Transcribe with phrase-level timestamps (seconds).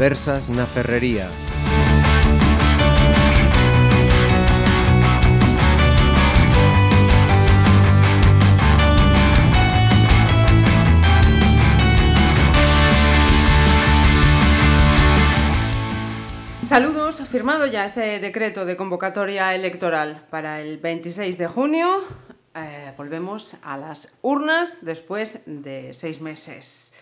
[0.00, 1.28] Conversas na Ferrería.
[16.64, 22.04] Saludos, firmado ya ese decreto de convocatoria electoral para el 26 de junio.
[22.54, 26.94] Eh, volvemos a las urnas después de seis meses.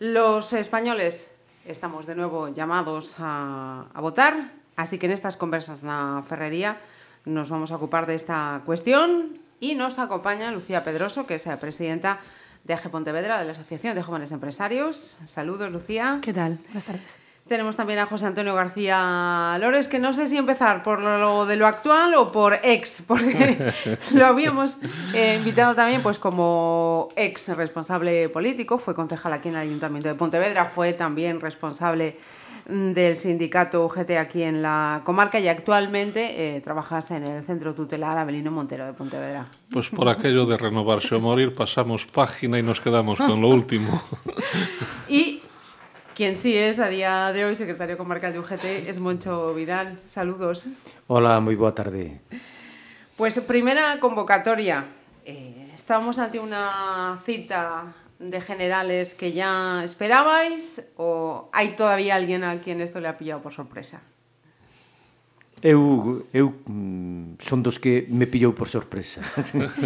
[0.00, 1.30] Los españoles
[1.64, 6.80] estamos de nuevo llamados a, votar, así que en estas conversas na Ferrería
[7.28, 11.60] nos vamos a ocupar de esta cuestión y nos acompaña Lucía Pedroso, que es la
[11.60, 12.20] presidenta
[12.64, 15.16] de AG Pontevedra, de la Asociación de Jóvenes Empresarios.
[15.26, 16.18] Saludos, Lucía.
[16.22, 16.58] ¿Qué tal?
[16.72, 17.19] Buenas tardes.
[17.50, 21.56] Tenemos también a José Antonio García Lores, que no sé si empezar por lo de
[21.56, 23.72] lo actual o por ex, porque
[24.14, 24.76] lo habíamos
[25.12, 30.14] eh, invitado también pues como ex responsable político, fue concejal aquí en el Ayuntamiento de
[30.14, 32.18] Pontevedra, fue también responsable
[32.68, 37.74] mm, del sindicato UGT aquí en la comarca y actualmente eh, trabajas en el Centro
[37.74, 39.44] Tutelar Avelino Montero de Pontevedra.
[39.72, 44.00] Pues por aquello de renovarse o morir, pasamos página y nos quedamos con lo último.
[45.08, 45.42] Y
[46.20, 49.98] quien sí es a día de hoy secretario comarcal de UGT es Moncho Vidal.
[50.06, 50.66] Saludos.
[51.08, 52.20] Hola, moi boa tarde.
[53.16, 54.84] Pues primera convocatoria.
[55.24, 62.60] Eh, estamos ante una cita de generales que ya esperabais o hay todavía alguien a
[62.60, 64.04] quien esto le ha pillado por sorpresa?
[65.62, 69.20] Eu, eu mm, son dos que me pillou por sorpresa.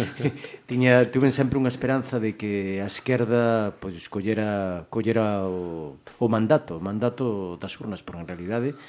[0.71, 6.79] Tiña, tuven sempre unha esperanza de que a esquerda pois, collera, collera o, o mandato,
[6.79, 8.79] o mandato das urnas, por en realidade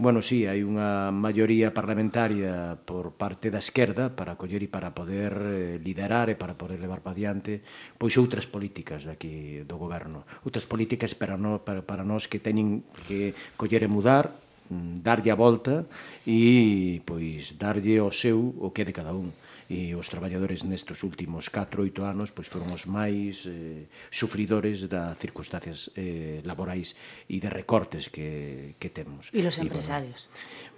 [0.00, 5.36] Bueno, sí, hai unha maioría parlamentaria por parte da esquerda para coller e para poder
[5.36, 7.60] eh, liderar e para poder levar para diante
[8.00, 10.24] pois outras políticas daqui do goberno.
[10.40, 14.32] Outras políticas para, no, para, para nós que teñen que coller e mudar
[14.70, 15.82] Mm, darlle a volta
[16.22, 19.34] e pois darlle o seu o que é de cada un
[19.66, 25.18] e os traballadores nestes últimos 4 8 anos pois foron os máis eh, sufridores das
[25.18, 26.94] circunstancias eh, laborais
[27.26, 29.34] e de recortes que, que temos.
[29.34, 30.30] E os empresarios.
[30.30, 30.69] E, bueno,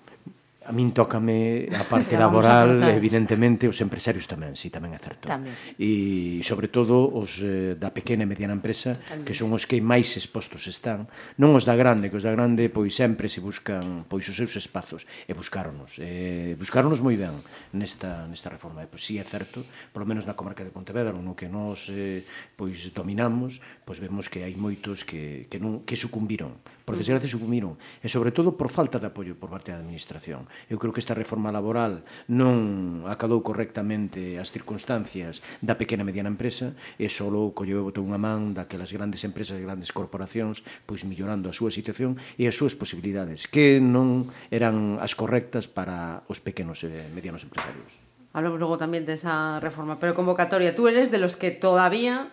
[0.62, 5.26] A min tócame a parte laboral, evidentemente, os empresarios tamén, si sí, tamén é certo.
[5.26, 5.50] Tamén.
[5.74, 9.26] E, sobre todo, os eh, da pequena e mediana empresa, Totalmente.
[9.26, 11.10] que son os que máis expostos están.
[11.34, 14.54] Non os da grande, que os da grande, pois, sempre se buscan, pois, os seus
[14.54, 15.02] espazos.
[15.26, 15.98] E buscáronos.
[15.98, 17.42] E, eh, buscáronos moi ben
[17.74, 18.82] nesta, nesta reforma.
[18.82, 21.90] E, pois, si sí, é certo, polo menos na comarca de Pontevedra, no que nós,
[21.90, 22.22] eh,
[22.54, 27.78] pois, dominamos, pois, vemos que hai moitos que, que, non, que sucumbiron por desgracia sucumbiron,
[28.02, 30.46] e sobre todo por falta de apoio por parte da administración.
[30.68, 36.32] Eu creo que esta reforma laboral non acadou correctamente as circunstancias da pequena e mediana
[36.32, 41.06] empresa e só colleu e botou unha man daquelas grandes empresas e grandes corporacións pois
[41.06, 46.38] millorando a súa situación e as súas posibilidades que non eran as correctas para os
[46.42, 47.90] pequenos e medianos empresarios.
[48.32, 52.32] Hablamos luego también de esa reforma, pero convocatoria, tú eres de los que todavía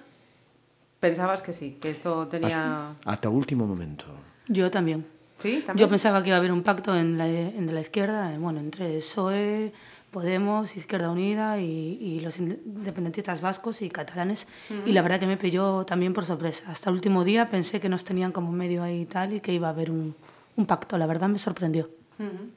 [1.00, 2.48] pensabas que sí, que esto tenía...
[2.48, 4.06] Hasta, hasta último momento.
[4.50, 5.06] Yo también.
[5.38, 5.64] ¿Sí?
[5.66, 5.78] ¿También?
[5.78, 8.98] Yo pensaba que iba a haber un pacto en la, entre la izquierda, bueno, entre
[8.98, 9.72] PSOE,
[10.12, 14.48] Podemos, Izquierda Unida y, y los independentistas vascos y catalanes.
[14.88, 16.72] Y la verdad que me pilló también por sorpresa.
[16.72, 19.54] Hasta el último día pensé que nos tenían como medio ahí y tal y que
[19.54, 20.16] iba a haber un,
[20.56, 20.98] un pacto.
[20.98, 21.92] La verdad me sorprendió.
[22.18, 22.50] Ujú.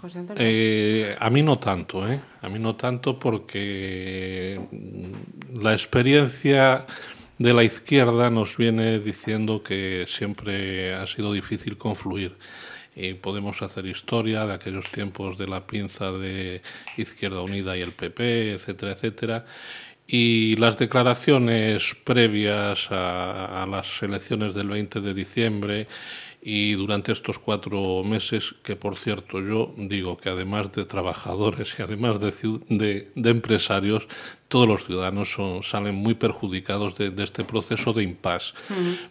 [0.00, 0.42] José Antonio.
[0.44, 2.20] Eh, a mí no tanto, ¿eh?
[2.42, 6.84] A mí no tanto porque mm, la experiencia
[7.38, 12.36] de la izquierda nos viene diciendo que siempre ha sido difícil confluir.
[12.96, 16.62] Y podemos hacer historia de aquellos tiempos de la pinza de
[16.96, 19.46] Izquierda Unida y el PP, etcétera, etcétera.
[20.06, 25.88] Y las declaraciones previas a, a las elecciones del 20 de diciembre
[26.46, 31.82] y durante estos cuatro meses, que por cierto yo digo que además de trabajadores y
[31.82, 32.34] además de,
[32.68, 34.06] de, de empresarios,
[34.54, 38.54] todos los ciudadanos son, salen muy perjudicados de, de este proceso de impasse,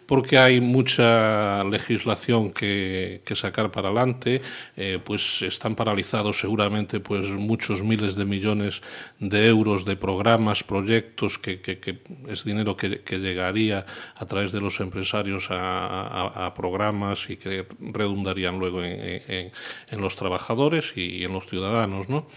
[0.06, 4.40] porque hay mucha legislación que, que sacar para adelante,
[4.74, 8.80] eh, pues están paralizados seguramente pues muchos miles de millones
[9.20, 11.98] de euros de programas, proyectos, que, que, que
[12.30, 13.84] es dinero que, que llegaría
[14.16, 19.52] a través de los empresarios a, a- a programas y que redundarían luego en, en-
[19.90, 22.28] en los trabajadores y en los ciudadanos, ¿no?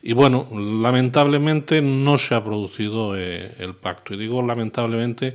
[0.00, 4.12] Y bueno, lamentablemente no se ha producido eh, el pacto.
[4.12, 5.34] Y digo lamentablemente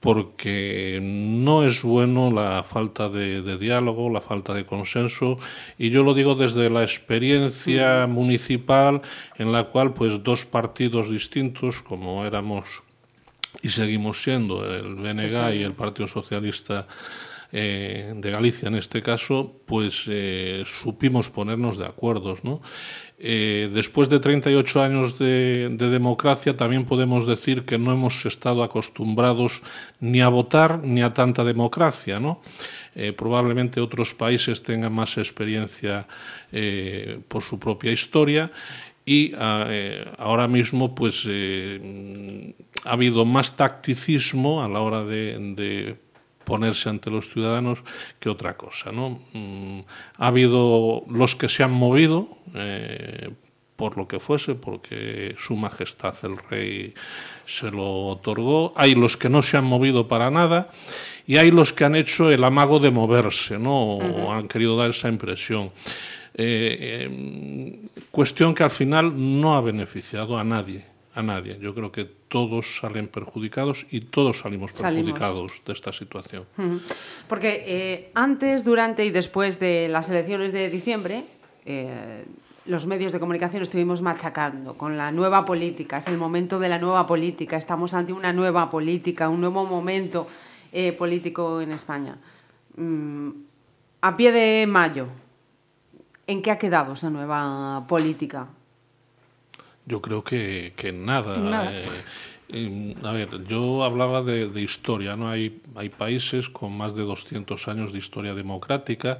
[0.00, 5.38] porque no es bueno la falta de, de diálogo, la falta de consenso,
[5.78, 9.02] y yo lo digo desde la experiencia municipal
[9.36, 12.66] en la cual pues dos partidos distintos, como éramos
[13.62, 16.86] y seguimos siendo el BNG y el Partido Socialista
[17.52, 22.60] eh, de Galicia en este caso, pues eh, supimos ponernos de acuerdos, ¿no?
[23.18, 28.62] Eh, después de 38 años de, de, democracia, también podemos decir que no hemos estado
[28.62, 29.62] acostumbrados
[30.00, 32.42] ni a votar ni a tanta democracia, ¿no?
[33.16, 36.08] Probablemente otros países tengan más experiencia
[37.28, 38.50] por su propia historia
[39.04, 45.98] y ahora mismo pues ha habido más tacticismo a la hora de
[46.46, 47.80] ponerse ante los ciudadanos
[48.20, 48.92] que otra cosa.
[48.92, 49.20] ¿no?
[49.34, 49.80] Mm,
[50.16, 53.30] ha habido los que se han movido eh,
[53.74, 56.94] por lo que fuese, porque su majestad el rey
[57.44, 58.72] se lo otorgó.
[58.76, 60.70] Hay los que no se han movido para nada
[61.26, 63.96] y hay los que han hecho el amago de moverse, ¿no?
[63.96, 64.24] Uh -huh.
[64.26, 65.72] o han querido dar esa impresión.
[66.38, 71.58] Eh, eh, cuestión que al final no ha beneficiado a nadie a nadie.
[71.58, 75.64] Yo creo que todos salen perjudicados y todos salimos perjudicados salimos.
[75.64, 76.44] de esta situación.
[77.26, 81.24] Porque eh, antes, durante y después de las elecciones de diciembre,
[81.64, 82.24] eh,
[82.66, 85.98] los medios de comunicación estuvimos machacando con la nueva política.
[85.98, 87.56] Es el momento de la nueva política.
[87.56, 90.28] Estamos ante una nueva política, un nuevo momento
[90.70, 92.18] eh, político en España.
[92.76, 93.30] Mm,
[94.02, 95.06] a pie de mayo,
[96.26, 98.48] ¿en qué ha quedado esa nueva política?
[99.86, 101.36] Yo creo que, que nada.
[101.38, 101.72] nada.
[101.72, 101.84] Eh,
[102.48, 105.28] eh, a ver, yo hablaba de, de, historia, ¿no?
[105.28, 109.18] Hay, hay países con más de 200 años de historia democrática.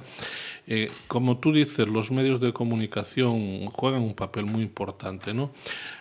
[0.65, 5.51] Eh, como tú dices, los medios de comunicación juegan un papel muy importante, ¿no?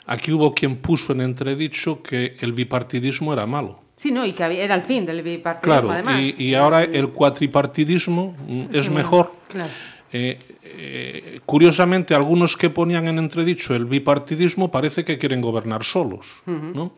[0.07, 3.81] Aquí hubo quien puso en entredicho que el bipartidismo era malo.
[3.97, 6.21] Sí, no, y que había, era el fin del bipartidismo, claro, además.
[6.21, 9.33] Y, y ahora el cuatripartidismo mm, es mejor.
[9.49, 9.71] Claro.
[10.19, 16.27] Eh, eh, curiosamente, algunos que ponían en entredicho el bipartidismo parece que quieren gobernar solos,
[16.47, 16.75] uh -huh.
[16.75, 16.95] ¿no?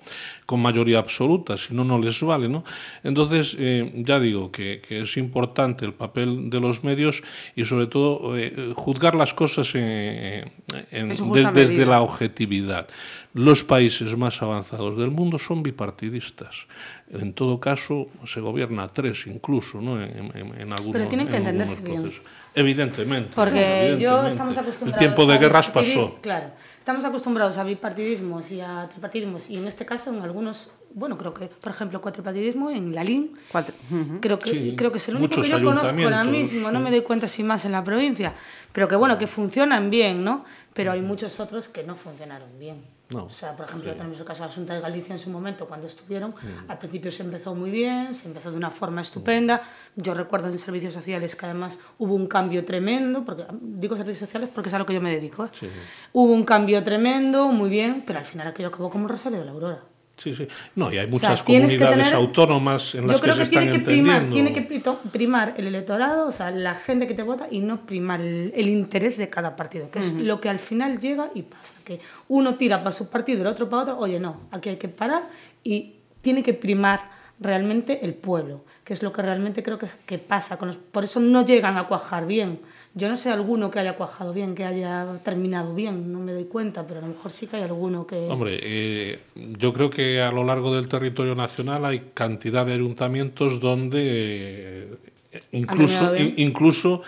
[0.47, 2.49] con mayoría absoluta, si no, no les vale.
[2.49, 2.63] ¿no?
[3.03, 7.23] Entonces, eh, ya digo que, que, es importante el papel de los medios
[7.57, 8.35] y, sobre todo,
[8.75, 10.51] juzgar las cosas en,
[10.93, 12.87] en, de, desde la objetividad.
[13.35, 16.67] Los países más avanzados del mundo son bipartidistas.
[17.11, 20.01] En todo caso, se gobierna a tres incluso, ¿no?
[20.03, 22.13] en, en algunos Pero tienen que entenderse bien.
[22.59, 23.31] Evidentemente.
[23.35, 24.03] Porque evidentemente.
[24.03, 25.03] yo estamos acostumbrados.
[25.03, 26.19] El tiempo de guerras pasó.
[26.21, 26.51] Claro.
[26.79, 31.35] Estamos acostumbrados a bipartidismos y a tripartidismos y en este caso en algunos, bueno, creo
[31.35, 33.75] que, por ejemplo, cuatripartidismo en la LIN, Cuatro.
[33.91, 34.21] Uh -huh.
[34.21, 36.91] creo, que, sí, creo que es el único que yo conozco ahora mismo, no me
[36.91, 38.33] doy cuenta si más en la provincia,
[38.73, 40.47] pero que bueno, que funcionan bien, ¿no?
[40.73, 42.83] Pero hay muchos otros que no funcionaron bien.
[43.11, 43.97] No, o sea, por ejemplo, sí.
[43.97, 46.71] tenemos el caso de la Junta de Galicia en su momento, cuando estuvieron, mm.
[46.71, 49.63] al principio se empezó muy bien, se empezó de una forma estupenda.
[49.97, 50.03] Mm.
[50.03, 54.51] Yo recuerdo en servicios sociales que además hubo un cambio tremendo, porque digo servicios sociales
[54.55, 55.47] porque es a lo que yo me dedico.
[55.47, 55.51] ¿eh?
[55.53, 55.69] Sí.
[56.13, 59.53] Hubo un cambio tremendo, muy bien, pero al final aquello acabó como Rosario de la
[59.53, 59.83] Aurora.
[60.19, 60.49] Sí, sí.
[60.75, 63.47] No, y hay muchas o sea, comunidades tener, autónomas en las yo creo que, que,
[63.47, 64.31] se tiene están que primar.
[64.31, 64.83] Tiene que
[65.13, 68.69] primar el electorado, o sea, la gente que te vota y no primar el, el
[68.69, 70.07] interés de cada partido, que uh -huh.
[70.07, 71.75] es lo que al final llega y pasa.
[71.85, 73.99] Que uno tira para su partido, el otro para otro.
[73.99, 75.29] Oye, no, aquí hay que parar
[75.63, 80.19] y tiene que primar realmente el pueblo, que es lo que realmente creo que, que
[80.19, 80.59] pasa.
[80.59, 82.59] Con los, por eso no llegan a cuajar bien.
[82.95, 86.47] Yo no sé alguno que haya cuajado bien, que haya terminado bien, no me doy
[86.47, 88.17] cuenta, pero a lo mejor sí que hay alguno que...
[88.29, 93.61] Hombre, eh, yo creo que a lo largo del territorio nacional hay cantidad de ayuntamientos
[93.61, 94.99] donde
[95.31, 97.03] eh, incluso, in, incluso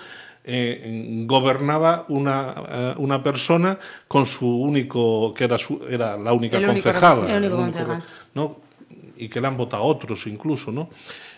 [0.45, 6.67] eh, gobernaba una, una persona con su único, que era, su, era la única el
[6.67, 7.21] concejala.
[7.21, 8.05] Único, el único concejal.
[8.35, 8.61] ¿no?
[9.17, 10.89] Y que le han votado otros incluso, ¿no?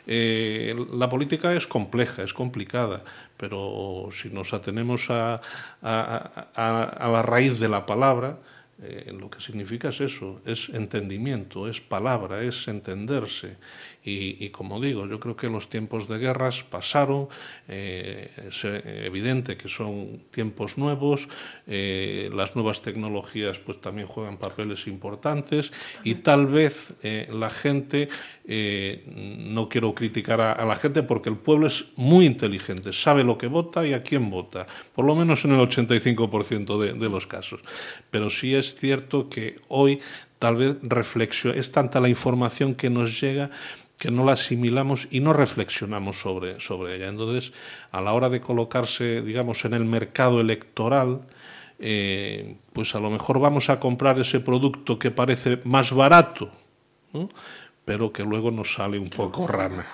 [0.07, 3.05] Eh, la política es compleja, es complicada,
[3.43, 5.41] pero si nos atenemos a,
[5.83, 8.39] a, a, la raíz de la palabra,
[8.81, 13.57] eh, lo que significa es eso, es entendimiento, es palabra, es entenderse.
[14.05, 17.29] Y, y, como digo, yo creo que los tiempos de guerras pasaron,
[17.69, 21.29] eh, es evidente que son tiempos nuevos,
[21.69, 28.09] eh, las nuevas tecnologías pues también juegan papeles importantes y tal vez eh, la gente,
[28.45, 33.39] no quiero criticar a, a, la gente porque el pueblo es muy inteligente, sabe lo
[33.39, 37.29] que vota y a quién vota, por lo menos en el 85% de, de los
[37.29, 37.61] casos.
[38.11, 40.01] Pero sí es cierto que hoy
[40.43, 43.51] tal vez reflexión, es tanta la información que nos llega
[43.97, 47.07] que no la asimilamos y no reflexionamos sobre, sobre ella.
[47.07, 47.53] Entonces,
[47.93, 51.21] a la hora de colocarse, digamos, en el mercado electoral,
[51.79, 56.51] eh, pues a lo mejor vamos a comprar ese producto que parece más barato,
[57.13, 57.29] ¿no?
[57.85, 59.87] pero que luego nos sale un pouco rana.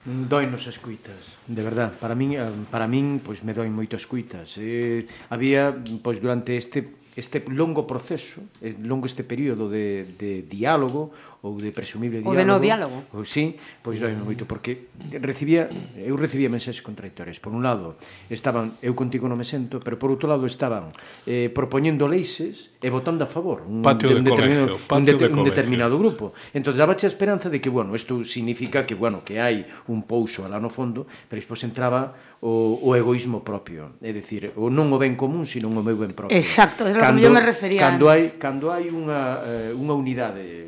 [0.00, 1.92] Doi nos escuitas, de verdad.
[2.00, 2.32] Para min,
[2.72, 4.56] para min pois me doi moito escuitas.
[4.56, 11.12] Eh, había, pois durante este este longo proceso, eh, longo este período de, de diálogo,
[11.40, 12.36] ou de presumible diálogo.
[12.36, 12.98] Ou de no diálogo.
[13.16, 14.92] Ou, sí, pois doi moito, porque
[15.24, 17.40] recibía, eu recibía mensaxes contradictorias.
[17.40, 17.96] Por un lado,
[18.28, 20.92] estaban, eu contigo non me sento, pero por outro lado estaban
[21.24, 25.14] eh, propoñendo leixes e votando a favor un, patio de, un, de determinado, colegio, patio
[25.16, 26.36] un, de, de un determinado grupo.
[26.52, 30.44] Entón, dabache a esperanza de que, bueno, isto significa que, bueno, que hai un pouso
[30.44, 32.12] alá no fondo, pero despois entraba
[32.44, 33.96] o, o egoísmo propio.
[34.04, 36.36] É dicir, o non o ben común, sino o meu ben propio.
[36.36, 37.80] Exacto, é o que eu me refería.
[37.80, 40.60] Cando hai, cando hai unha, eh, unha unidade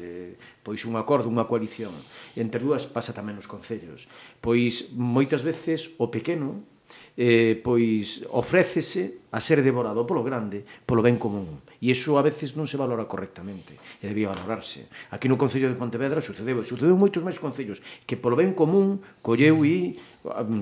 [0.63, 1.93] pois un acordo, unha coalición
[2.39, 4.07] entre dúas pasa tamén nos concellos.
[4.39, 6.63] Pois moitas veces o pequeno
[7.17, 11.61] eh, pois ofrécese a ser devorado polo grande, polo ben común.
[11.81, 14.89] E iso a veces non se valora correctamente, e debía valorarse.
[15.13, 19.61] Aquí no Concello de Pontevedra sucedeu, sucedeu moitos máis concellos que polo ben común colleu
[19.61, 19.69] mm.
[19.69, 19.77] e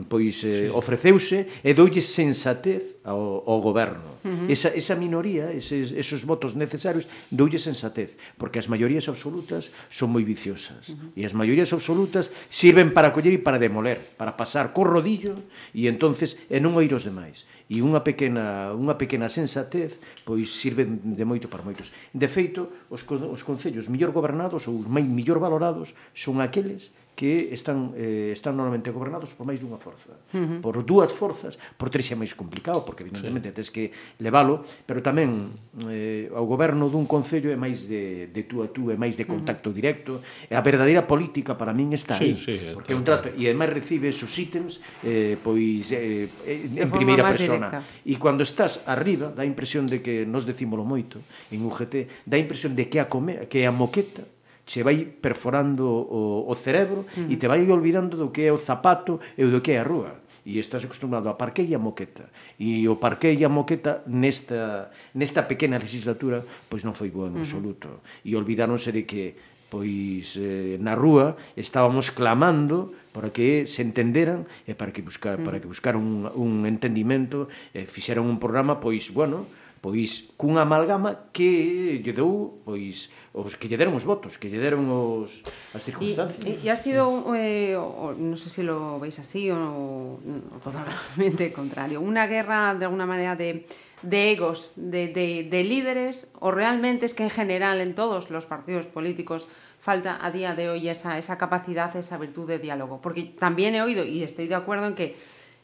[0.08, 0.72] pois eh, sí.
[0.72, 4.16] ofreceuse e doulle sensatez ao, ao goberno.
[4.24, 4.48] Uh -huh.
[4.48, 10.24] Esa, esa minoría, eses, esos votos necesarios, doulle sensatez, porque as maiorías absolutas son moi
[10.24, 10.92] viciosas.
[10.92, 11.20] Uh -huh.
[11.20, 15.44] E as maiorías absolutas sirven para coller e para demoler, para pasar co rodillo
[15.76, 17.44] e entonces e non oír os demais.
[17.68, 21.92] E unha pequena, unha pequena sensatez pois sirven de moito para moitos.
[22.16, 28.32] De feito, os, os concellos mellor gobernados ou mellor valorados son aqueles que están, eh,
[28.32, 30.16] están normalmente gobernados por máis dunha forza.
[30.32, 30.60] Uh -huh.
[30.64, 33.60] Por dúas forzas, por tres é máis complicado, porque evidentemente sí.
[33.60, 33.84] tens que
[34.24, 35.52] levalo, pero tamén
[35.84, 39.28] eh, o goberno dun concello é máis de, de tú a tú, é máis de
[39.28, 39.80] contacto uh -huh.
[39.84, 40.12] directo.
[40.48, 43.68] A verdadeira política para min está sí, aí, sí, porque é un trato, e ademais
[43.68, 47.84] recibes os ítems eh, pois eh, eh en primeira persona.
[47.84, 48.08] Directa.
[48.08, 51.20] E cando estás arriba, dá a impresión de que nos decímolo moito
[51.52, 54.24] en UGT, dá a impresión de que a come, que a moqueta
[54.70, 57.32] che vai perforando o, o cerebro uh -huh.
[57.32, 60.22] e te vai olvidando do que é o zapato e do que é a rúa
[60.46, 62.30] e estás acostumado a parque e a moqueta.
[62.58, 67.42] E o parque e a moqueta nesta, nesta pequena legislatura pois non foi boa en
[67.42, 67.90] absoluto.
[67.90, 68.30] Uh -huh.
[68.30, 69.34] E olvidáronse de que
[69.70, 75.58] pois eh, na rúa estábamos clamando para que se entenderan e para que buscar para
[75.58, 79.50] que buscaron un, un entendimento, eh, fixeron un programa pois bueno,
[79.80, 84.60] pois cunha amalgama que lle dou pois os que lle deron os votos, que lle
[84.60, 85.40] deron os
[85.72, 86.44] as circunstancias.
[86.44, 91.48] E, e ha sido eh, o, non sei se lo veis así o, o totalmente
[91.58, 93.64] contrario, unha guerra de alguna manera de
[94.02, 98.46] de egos, de, de, de líderes, o realmente es que en general en todos los
[98.46, 99.46] partidos políticos
[99.80, 103.00] falta a día de hoy esa, esa capacidad, esa virtud de diálogo.
[103.00, 105.16] Porque también he oído, y estoy de acuerdo en que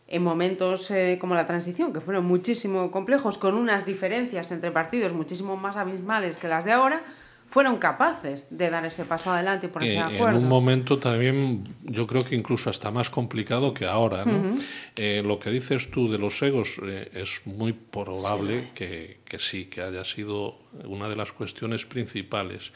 [0.08, 5.12] en momentos eh, como la transición, que fueron muchísimo complejos, con unas diferencias entre partidos
[5.12, 7.02] muchísimo más abismales que las de ahora,
[7.48, 10.36] fueron capaces de dar ese paso adelante y ponerse de acuerdo.
[10.36, 14.24] En un momento también, yo creo que incluso hasta más complicado que ahora.
[14.24, 14.32] ¿no?
[14.32, 14.62] Uh -huh.
[14.96, 18.68] eh, lo que dices tú de los egos eh, es muy probable sí.
[18.74, 22.72] Que, que sí, que haya sido una de las cuestiones principales.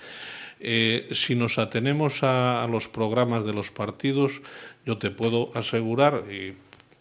[0.60, 4.40] Eh, si nos atenemos a, a los programas de los partidos,
[4.86, 6.54] yo te puedo asegurar, y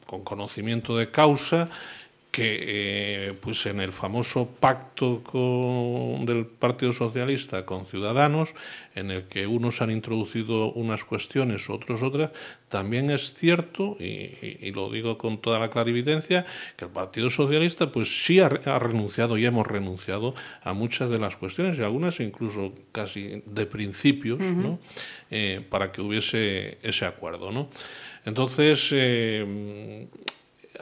[0.10, 1.70] con conocimiento de causa
[2.32, 8.50] que eh, pues en el famoso pacto con, del Partido Socialista con Ciudadanos,
[8.96, 12.32] en el que unos han introducido unas cuestiones, otros otras,
[12.70, 17.30] también es cierto, y, y, y lo digo con toda la clarividencia, que el Partido
[17.30, 21.84] Socialista pues sí ha, ha, renunciado y hemos renunciado a muchas de las cuestiones y
[21.84, 24.56] algunas incluso casi de principios, uh -huh.
[24.56, 24.80] ¿no?
[25.30, 27.70] eh, para que hubiese ese acuerdo, ¿no?
[28.26, 30.08] Entonces, eh,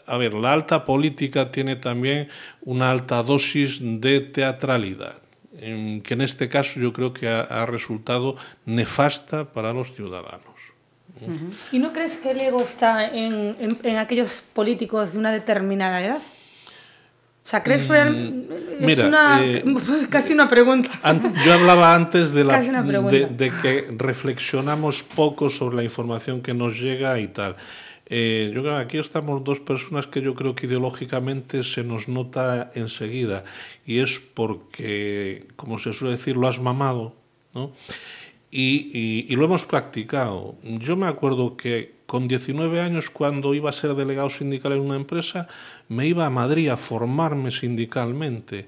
[0.05, 2.29] a ver, la alta política tiene también
[2.61, 5.21] una alta dosis de teatralidad,
[5.59, 10.55] que en este caso yo creo que ha, resultado nefasta para los ciudadanos.
[11.71, 13.55] ¿Y no crees que el ego está en,
[13.97, 16.21] aquellos políticos de una determinada edad?
[17.47, 19.63] O sea, ¿crees mm, es mira, una, eh,
[20.09, 20.89] casi una pregunta?
[21.45, 26.77] Yo hablaba antes de, la, de, de que reflexionamos poco sobre la información que nos
[26.77, 27.55] llega y tal.
[28.07, 32.09] Eh, yo creo que aquí estamos dos personas que yo creo que ideológicamente se nos
[32.09, 33.45] nota enseguida
[33.85, 37.15] y es porque, como se suele decir, lo has mamado,
[37.53, 37.71] ¿no?
[38.51, 40.57] Y, y, y lo hemos practicado.
[40.63, 44.95] Yo me acuerdo que con 19 años, cuando iba a ser delegado sindical en una
[44.95, 45.47] empresa,
[45.87, 48.67] me iba a Madrid a formarme sindicalmente.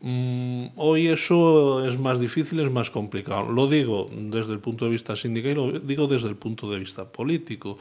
[0.00, 3.50] Mm, hoy eso es más difícil, es más complicado.
[3.50, 6.78] Lo digo desde el punto de vista sindical y lo digo desde el punto de
[6.78, 7.78] vista político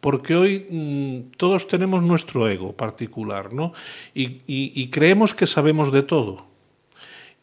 [0.00, 3.72] porque hoy mmm, todos tenemos nuestro ego particular, ¿no?
[4.14, 6.46] Y, creemos que sabemos de todo.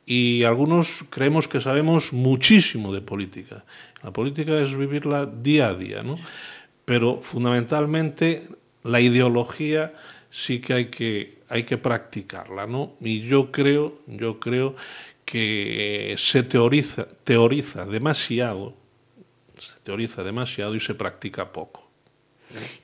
[0.06, 3.63] Y algunos creemos que sabemos muchísimo de política.
[4.04, 6.18] La política es vivirla día a día, ¿no?
[6.86, 8.48] Pero fundamentalmente
[8.84, 9.94] la ideología
[10.30, 12.94] sí que hay que hay que practicarla, ¿no?
[13.00, 14.75] Y yo creo, yo creo
[15.24, 18.74] que se teoriza, teoriza demasiado,
[19.60, 21.83] se teoriza demasiado y se practica poco.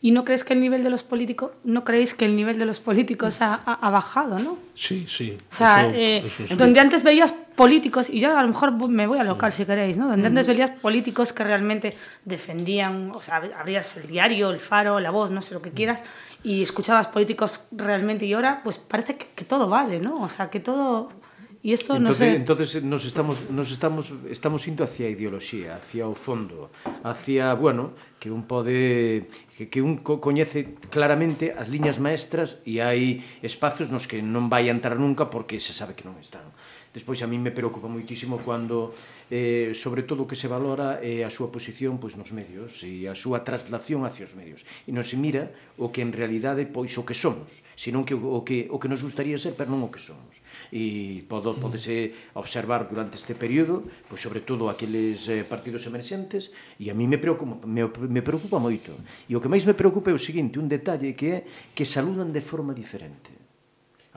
[0.02, 2.66] ¿Y no crees que el nivel de los políticos, no creéis que el nivel de
[2.66, 4.58] los políticos ha, ha, ha bajado, no?
[4.76, 5.38] Sí, sí.
[5.52, 6.56] O sea, eso- eh, eso sí.
[6.56, 9.98] donde antes veías políticos, y yo a lo mejor me voy al local si queréis,
[9.98, 10.08] ¿no?
[10.08, 15.12] Donde antes veías políticos que realmente defendían, o sea, abrías el diario, el faro, la
[15.12, 16.02] voz, no sé lo que quieras,
[16.44, 20.22] y escuchabas políticos realmente, y ahora pues parece que, que todo vale, ¿no?
[20.22, 21.12] O sea, que todo...
[21.60, 22.40] E isto non sei...
[22.40, 26.72] Entonces nos estamos nos estamos estamos indo hacia a ideoloxía, hacia o fondo,
[27.04, 29.28] hacia, bueno, que un pode
[29.60, 34.48] que, que un co coñece claramente as liñas maestras e hai espazos nos que non
[34.48, 36.48] vai a entrar nunca porque se sabe que non están.
[36.96, 38.96] Despois a mí me preocupa moitísimo cando
[39.30, 42.82] eh, sobre todo o que se valora é eh, a súa posición pois nos medios
[42.88, 44.64] e a súa traslación hacia os medios.
[44.88, 48.42] E non se mira o que en realidade pois o que somos, senón que o
[48.48, 50.40] que o que nos gustaría ser, pero non o que somos
[50.70, 56.90] e podo, podese observar durante este período, pois sobre todo aqueles eh, partidos emerxentes, e
[56.90, 58.94] a mí me preocupa, me, me preocupa moito.
[59.30, 61.38] E o que máis me preocupa é o seguinte, un detalle que é
[61.74, 63.40] que saludan de forma diferente.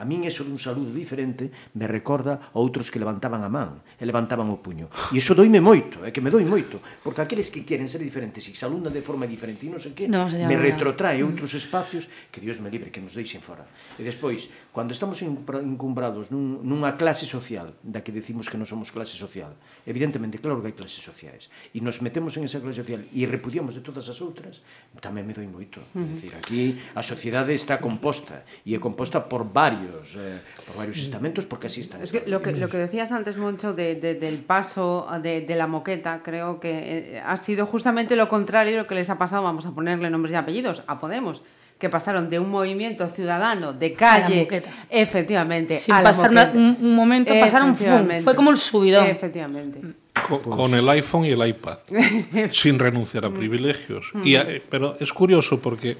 [0.01, 4.09] A min eso dun saludo diferente me recorda a outros que levantaban a man e
[4.09, 4.89] levantaban o puño.
[5.13, 8.43] E iso doime moito, é que me doi moito, porque aqueles que queren ser diferentes
[8.49, 12.09] e saludan de forma diferente e non sei que, no, me retrotrae a outros espacios
[12.33, 13.69] que Dios me libre, que nos deixen fora.
[13.95, 18.89] E despois, Cando estamos encumbrados nun, nunha clase social, da que decimos que non somos
[18.89, 19.53] clase social,
[19.85, 23.77] evidentemente, claro que hai clases sociais, e nos metemos en esa clase social e repudiamos
[23.77, 24.65] de todas as outras,
[25.05, 25.85] tamén me doi moito.
[25.93, 26.09] Uh -huh.
[26.09, 30.97] É dicir, aquí a sociedade está composta, e é composta por varios, eh, por varios
[30.97, 32.01] estamentos, porque así está.
[32.01, 35.53] Es que lo, que lo que decías antes, Moncho, de, de, del paso de, de
[35.53, 39.45] la moqueta, creo que eh, ha sido justamente lo contrario lo que les ha pasado,
[39.45, 41.45] vamos a ponerle nombres y apellidos, a Podemos.
[41.83, 44.47] Que pasaron de un movimiento ciudadano de calle,
[44.89, 47.85] efectivamente, Sin a la pasar un- un momento, pasaron, ¡fum!
[47.87, 48.23] Efectivamente.
[48.23, 49.05] Fue como el subidón.
[49.09, 49.81] Efectivamente.
[50.29, 51.79] Con, con el iPhone y el iPad,
[52.53, 54.13] sin renunciar a privilegios.
[54.23, 55.97] Y, eh, pero es curioso porque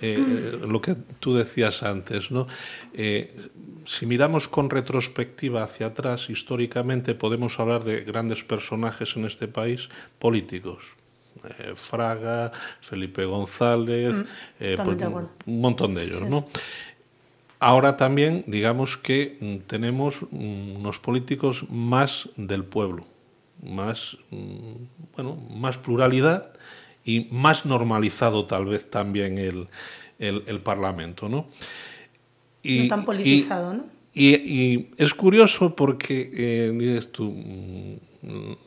[0.00, 2.48] eh, lo que tú decías antes, ¿no?
[2.94, 3.32] Eh,
[3.86, 9.88] si miramos con retrospectiva hacia atrás, históricamente podemos hablar de grandes personajes en este país
[10.18, 10.82] políticos.
[11.44, 14.24] Eh, Fraga, Felipe González,
[14.60, 16.46] eh, totalmente pues, un montón de ellos, ¿no?
[17.58, 23.06] Ahora también, digamos que mm, tenemos mm, unos políticos más del pueblo,
[23.62, 26.52] más, mm, bueno, más pluralidad
[27.04, 29.68] y más normalizado tal vez también el,
[30.18, 31.46] el, el Parlamento, ¿no?
[32.64, 33.84] No tan politizado, ¿no?
[34.14, 38.11] Y, y es curioso porque, eh, dices tú, mm,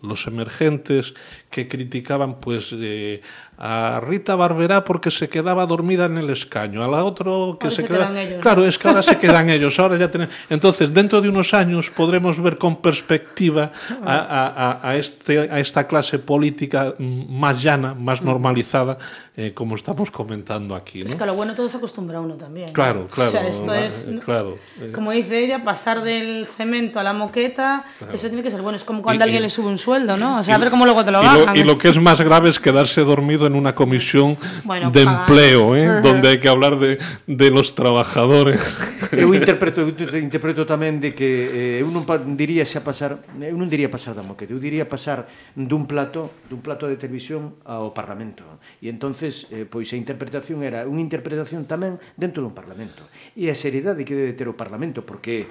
[0.02, 1.14] los emergentes
[1.50, 3.22] que criticaban pues eh,
[3.58, 7.76] a Rita Barberá porque se quedaba dormida en el escaño, a la otro que Ahora
[7.76, 7.98] se, se queda...
[8.00, 8.42] quedan ellos.
[8.42, 10.34] Claro, es que ahora se quedan ellos, ahora ya tenemos...
[10.50, 13.72] Entonces, dentro de unos años podremos ver con perspectiva
[14.04, 18.98] a, a- a- a este, a esta clase política mm, más llana, más normalizada,
[19.38, 21.02] eh, como estamos comentando aquí.
[21.02, 21.18] Es ¿no?
[21.18, 22.74] que a lo bueno todo se acostumbra uno también.
[22.74, 23.30] Claro, claro.
[23.30, 24.58] O sea, esto eh, es, claro.
[24.94, 28.78] como dice ella, pasar del cemento a la moqueta, eso tiene que ser bueno.
[28.78, 30.40] Es como cuando Y- alguien le sube un sueldo, ¿no?
[30.40, 31.56] O sea, y, a ver cómo luego te lo bajan.
[31.56, 34.90] Y lo, y lo, que es más grave es quedarse dormido en una comisión bueno,
[34.90, 35.22] de pagado.
[35.22, 36.02] empleo, ¿eh?
[36.02, 38.60] donde hay que hablar de, de los trabajadores.
[39.12, 42.04] Eu interpreto, eu interpreto tamén de que eh, eu non
[42.36, 46.34] diría xa pasar, eh, eu non diría pasar da moquete, eu diría pasar dun plato,
[46.50, 48.44] dun plato de televisión ao Parlamento.
[48.82, 53.08] E entonces, eh, pois a interpretación era unha interpretación tamén dentro dun Parlamento.
[53.38, 55.48] E a seriedade que debe ter o Parlamento, porque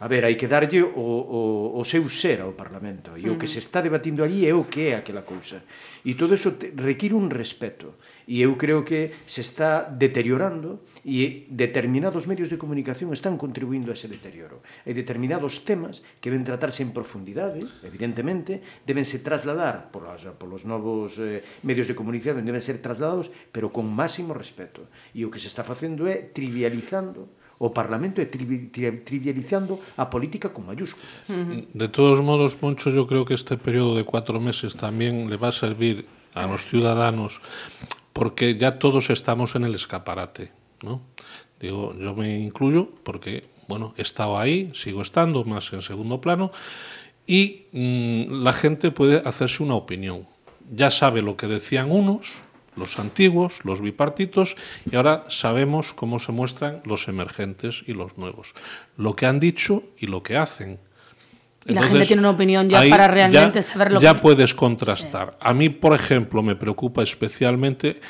[0.00, 1.40] a ver, hai que darlle o, o,
[1.78, 3.34] o seu ser ao Parlamento e uh -huh.
[3.34, 3.54] o que mm.
[3.54, 5.62] se está debatindo allí é o que é aquela cousa
[6.04, 11.44] e todo eso te, require un respeto e eu creo que se está deteriorando e
[11.52, 14.64] determinados medios de comunicación están contribuindo a ese deterioro.
[14.88, 21.44] Hai determinados temas que deben tratarse en profundidade, evidentemente, debense trasladar polos, polos novos eh,
[21.60, 24.88] medios de comunicación, deben ser trasladados, pero con máximo respeto.
[25.12, 30.10] E o que se está facendo é trivializando o Parlamento e tri tri trivializando a
[30.10, 31.06] política con mayúsculas.
[31.28, 31.66] Uh -huh.
[31.72, 35.48] De todos modos, Moncho, yo creo que este periodo de cuatro meses también le va
[35.48, 37.40] a servir a los ciudadanos
[38.12, 40.50] porque ya todos estamos en el escaparate,
[40.82, 41.00] ¿no?
[41.60, 46.52] Digo, yo me incluyo porque, bueno, he estado ahí, sigo estando más en segundo plano
[47.26, 50.26] y mmm, la gente puede hacerse una opinión.
[50.74, 52.32] Ya sabe lo que decían unos,
[52.76, 54.56] los antiguos, los bipartitos,
[54.90, 58.52] y ahora sabemos cómo se muestran los emergentes y los nuevos.
[58.96, 60.78] Lo que han dicho y lo que hacen.
[61.66, 65.36] Y la gente tiene una opinión ya para realmente saber lo ya que- puedes contrastar.
[65.40, 68.00] A mí, por ejemplo, me preocupa especialmente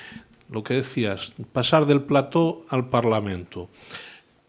[0.51, 3.69] lo que decías, pasar del plató al Parlamento.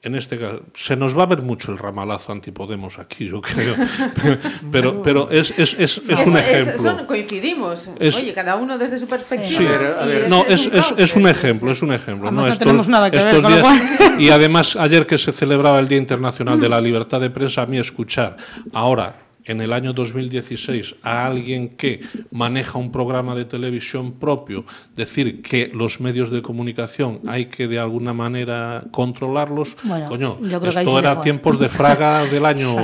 [0.06, 3.76] En este caso, se nos va a ver mucho el ramalazo antipodemos aquí, yo creo.
[4.72, 6.84] pero, pero es, es, es, es un ejemplo.
[6.84, 7.90] son, coincidimos.
[8.00, 9.58] Oye, cada uno desde su perspectiva.
[9.58, 12.30] Sí, a ver, no, es, es, es, un ejemplo, es un ejemplo.
[12.32, 13.64] no, no estos, tenemos nada que estos ver, días,
[13.98, 17.64] con Y además, ayer que se celebraba el Día Internacional de la Libertad de Prensa,
[17.64, 18.38] a mí escuchar
[18.74, 25.42] ahora en el año 2016 a alguien que maneja un programa de televisión propio decir
[25.42, 31.22] que los medios de comunicación hay que de alguna manera controlarlos, bueno, coño, esto era
[31.22, 32.76] tiempos de Fraga del año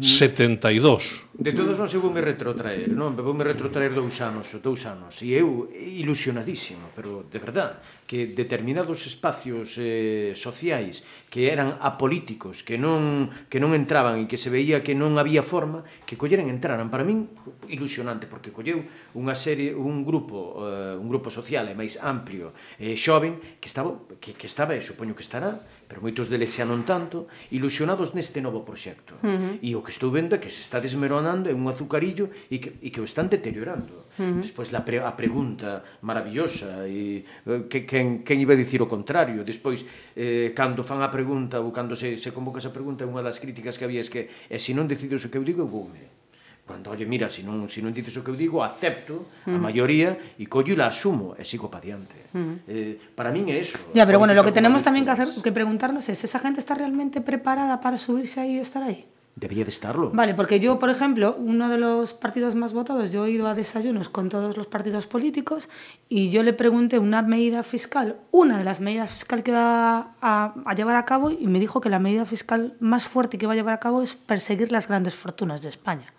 [0.00, 1.28] 72.
[1.38, 3.14] De todos nós eu vou me retrotraer, non?
[3.14, 7.78] Vou me retrotraer dous anos, dous anos, e eu ilusionadísimo, pero de verdad,
[8.08, 14.40] que determinados espacios eh, sociais que eran apolíticos, que non, que non entraban e que
[14.40, 16.88] se veía que non había forma, que colleran entraran.
[16.88, 17.28] Para min,
[17.68, 18.80] ilusionante, porque colleu
[19.12, 23.92] unha serie, un grupo, eh, un grupo social e máis amplio eh, xoven que estaba,
[24.16, 28.44] que, que estaba e supoño que estará pero moitos deles xa non tanto, ilusionados neste
[28.44, 29.16] novo proxecto.
[29.24, 29.64] Uh -huh.
[29.64, 32.76] E o que estou vendo é que se está desmeronando é un azucarillo e que,
[32.84, 34.04] e que o están deteriorando.
[34.20, 34.40] Uh -huh.
[34.44, 38.86] Despois la pre, a pregunta maravillosa e eh, que, quen, quen iba a dicir o
[38.86, 39.40] contrario.
[39.42, 43.40] Despois, eh, cando fan a pregunta ou cando se, se convoca esa pregunta, unha das
[43.40, 45.70] críticas que había é que eh, e se non decides o que eu digo, eu
[45.72, 46.27] voume.
[46.68, 49.56] Cando, oye, mira, se non, se non dices o que eu digo, acepto uh -huh.
[49.56, 52.28] a maioría e collo la asumo e sigo pa diante.
[52.36, 52.56] Uh -huh.
[52.68, 53.80] eh, para min é eso.
[53.96, 56.76] Ya, pero bueno, lo que tenemos tamén que hacer, que preguntarnos es, ¿esa gente está
[56.76, 59.08] realmente preparada para subirse ahí y estar ahí?
[59.38, 60.10] Debería de estarlo.
[60.10, 63.54] Vale, porque yo, por ejemplo, uno de los partidos más votados, yo he ido a
[63.54, 65.68] desayunos con todos los partidos políticos
[66.08, 70.54] y yo le pregunté una medida fiscal, una de las medidas fiscales que va a,
[70.64, 73.52] a, llevar a cabo y me dijo que la medida fiscal más fuerte que va
[73.52, 76.12] a llevar a cabo es perseguir las grandes fortunas de España.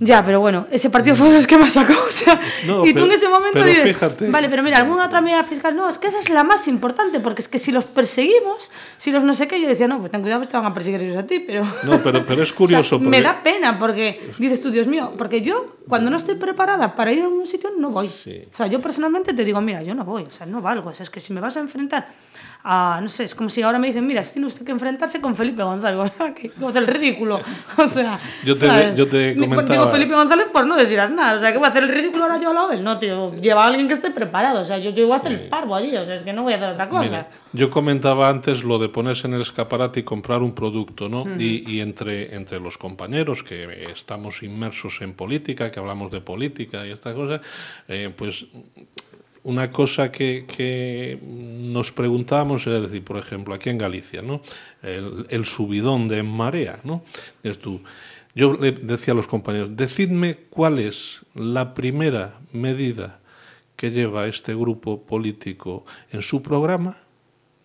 [0.00, 1.94] Ya, pero bueno, ese partido fue los que más sacó.
[2.08, 4.30] O sea, no, y pero, tú en ese momento pero dices, fíjate.
[4.30, 7.20] vale, pero mira, alguna otra medida fiscal, no, es que esa es la más importante,
[7.20, 10.10] porque es que si los perseguimos, si los no sé qué, yo decía, no, pues
[10.10, 11.64] ten cuidado, pues te van a perseguir ellos a ti, pero...
[11.84, 12.80] No, pero, pero es curioso.
[12.96, 13.10] o sea, porque...
[13.10, 17.12] Me da pena, porque dices tú, Dios mío, porque yo, cuando no estoy preparada para
[17.12, 18.08] ir a un sitio, no voy.
[18.08, 18.42] Sí.
[18.52, 20.94] O sea, yo personalmente te digo, mira, yo no voy, o sea, no valgo, o
[20.94, 22.08] sea, es que si me vas a enfrentar
[22.70, 25.34] a, no sé, es como si ahora me dicen, mira, tiene usted que enfrentarse con
[25.34, 27.40] Felipe González, que hace el ridículo.
[27.78, 28.96] O sea, yo te, ¿sabes?
[28.96, 29.78] yo te comentaba...
[29.78, 32.24] Digo Felipe González por no decir nada, o sea, que voy a hacer el ridículo
[32.24, 34.64] ahora yo al lado de él, no, tío, lleva a alguien que esté preparado, o
[34.64, 35.42] sea, yo, yo voy a hacer sí.
[35.44, 37.08] el parvo allí, o sea, es que no voy a hacer otra cosa.
[37.08, 41.22] Mira, yo comentaba antes lo de ponerse en el escaparate y comprar un producto, ¿no?
[41.22, 41.40] Uh -huh.
[41.40, 46.86] y, y entre, entre los compañeros que estamos inmersos en política, que hablamos de política
[46.86, 47.40] y estas cosas,
[47.86, 48.46] eh, pues
[49.44, 54.42] una cosa que, que, nos preguntábamos era decir, por ejemplo, aquí en Galicia, ¿no?
[54.82, 57.04] El, subidón de marea, ¿no?
[57.42, 57.58] Es
[58.34, 63.20] yo le decía a los compañeros, decidme cuál es la primera medida
[63.76, 66.98] que lleva este grupo político en su programa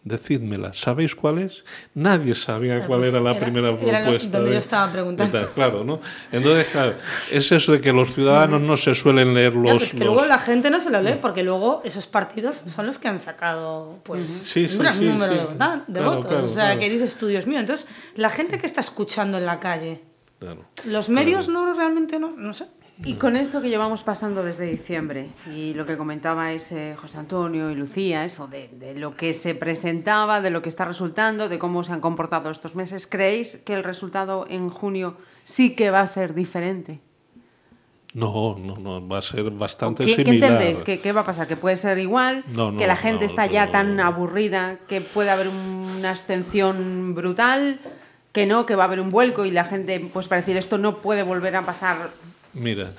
[0.06, 1.64] Decídmela, ¿sabéis cuál es?
[1.94, 4.38] Nadie sabía cuál pues era la era, primera era propuesta.
[4.38, 5.50] donde de, yo estaba preguntando.
[5.56, 6.02] claro, ¿no?
[6.30, 6.96] Entonces, claro,
[7.32, 9.78] es eso de que los ciudadanos no se suelen leer los...
[9.78, 10.08] Pues que los...
[10.08, 13.22] luego la gente no se lo lee, porque luego esos partidos son los que han
[13.22, 16.26] sacado pues, sí, sí, un gran sí, número de, de Claro, votos.
[16.28, 17.60] claro, o sea, que dices tú, Dios mío.
[17.60, 20.02] Entonces, la gente que está escuchando en la calle,
[20.84, 22.66] los medios no realmente no, no sé.
[23.04, 27.72] Y con esto que llevamos pasando desde diciembre y lo que comentabais eh, José Antonio
[27.72, 31.58] y Lucía, eso de, de, lo que se presentaba, de lo que está resultando, de
[31.58, 36.02] cómo se han comportado estos meses, ¿creéis que el resultado en junio sí que va
[36.02, 37.00] a ser diferente?
[38.14, 40.52] No, no, no, va a ser bastante ¿Qué, ¿qué similar.
[40.52, 40.84] entendéis?
[40.84, 41.48] ¿Qué, ¿Qué va a pasar?
[41.48, 42.44] ¿Que puede ser igual?
[42.48, 47.16] No, no, ¿Que la gente no, está ya tan aburrida que puede haber una abstención
[47.16, 47.80] brutal?
[48.32, 48.68] ¿Que no?
[48.68, 51.24] ¿Que va a haber un vuelco y la gente, pues para decir esto no puede
[51.24, 52.12] volver a pasar
[52.54, 52.94] Mira,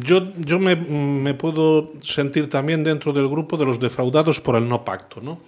[0.00, 4.68] yo, yo me, me puedo sentir también dentro del grupo de los defraudados por el
[4.68, 5.40] no pacto, ¿no?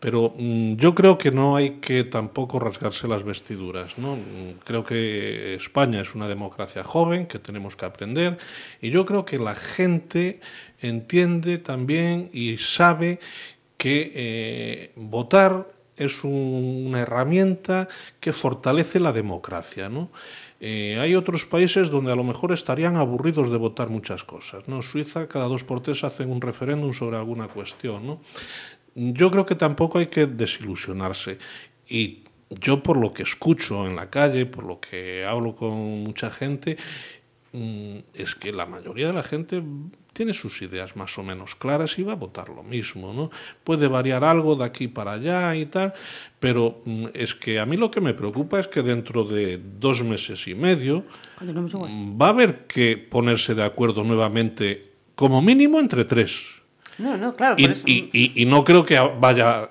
[0.00, 4.16] Pero mm, yo creo que no hay que tampoco rasgarse las vestiduras, ¿no?
[4.16, 8.38] Mm, Creo que España es una democracia joven, que tenemos que aprender,
[8.82, 10.40] y yo creo que la gente
[10.82, 13.20] entiende también y sabe
[13.78, 17.88] que eh, votar es un- una herramienta
[18.20, 20.10] que fortalece la democracia, ¿no?
[20.60, 24.80] Eh, hay otros países donde a lo mejor estarían aburridos de votar muchas cosas, ¿no?
[24.80, 28.20] Suiza cada dos por tres hacen un referéndum sobre alguna cuestión, ¿no?
[28.94, 31.38] Yo creo que tampoco hay que desilusionarse
[31.86, 36.30] y yo por lo que escucho en la calle, por lo que hablo con mucha
[36.30, 36.78] gente,
[37.52, 39.62] mm, es que la mayoría de la gente
[40.16, 43.30] tiene sus ideas más o menos claras y va a votar lo mismo, ¿no?
[43.62, 45.92] Puede variar algo de aquí para allá y tal,
[46.40, 50.02] pero mm, es que a mí lo que me preocupa es que dentro de dos
[50.02, 51.04] meses y medio
[51.42, 56.46] mm, va a haber que ponerse de acuerdo nuevamente, como mínimo entre tres.
[56.96, 57.84] No, no, claro, Y, por eso.
[57.86, 59.68] y- y- y no creo que vaya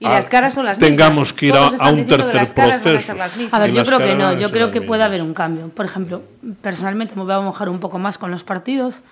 [0.00, 1.32] Y las caras son las tengamos mismas.
[1.34, 3.00] que ir a, un tercer a proceso.
[3.00, 3.52] ser las mismas.
[3.54, 5.68] A ver, Y yo creo que no, yo creo que puede haber un cambio.
[5.68, 6.22] Por ejemplo,
[6.62, 9.02] personalmente me voy a mojar un poco más con los partidos.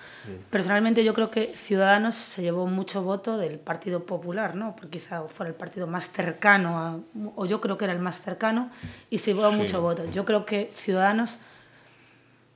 [0.49, 4.75] Personalmente yo creo que Ciudadanos se llevó mucho voto del Partido Popular, ¿no?
[4.75, 6.99] Porque quizá fuera el partido más cercano, a-
[7.35, 8.69] o yo creo que era el más cercano,
[9.09, 9.57] y se llevó Sí.
[9.57, 10.05] mucho voto.
[10.11, 11.37] Yo creo que Ciudadanos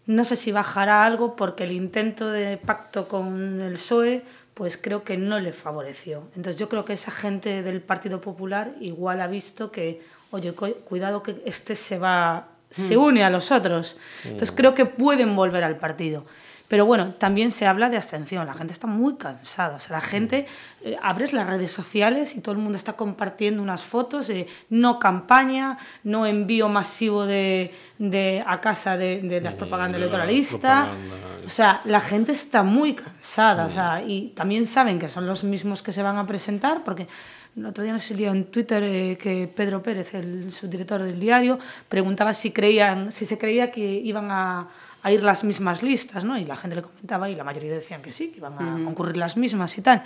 [0.05, 4.23] no sé si bajará algo porque el intento de pacto con el PSOE
[4.53, 6.23] pues creo que no le favoreció.
[6.35, 10.01] Entonces yo creo que esa gente del Partido Popular igual ha visto que,
[10.31, 13.97] oye, cu- cuidado que este se va, se une a los otros.
[14.23, 16.23] Entonces creo que pueden volver al partido.
[16.67, 18.45] Pero bueno, también se habla de abstención.
[18.47, 19.75] La gente está muy cansada.
[19.75, 20.47] O sea, la gente,
[20.81, 24.97] eh, abres las redes sociales y todo el mundo está compartiendo unas fotos de no
[24.97, 30.87] campaña, no envío masivo de, de- a casa de, de las propagandas de la electoralistas.
[30.89, 31.15] propaganda.
[31.45, 33.67] O sea, la gente está muy cansada.
[33.67, 37.07] O sea, y también saben que son los mismos que se van a presentar, porque
[37.55, 41.59] el otro día nos salió en Twitter eh, que Pedro Pérez, el subdirector del diario,
[41.87, 44.67] preguntaba si creían, si se creía que iban a,
[45.05, 46.35] a ir las mismas listas, ¿no?
[46.35, 49.17] Y la gente le comentaba y la mayoría decían que sí, que iban a concurrir
[49.17, 50.03] las mismas y tal.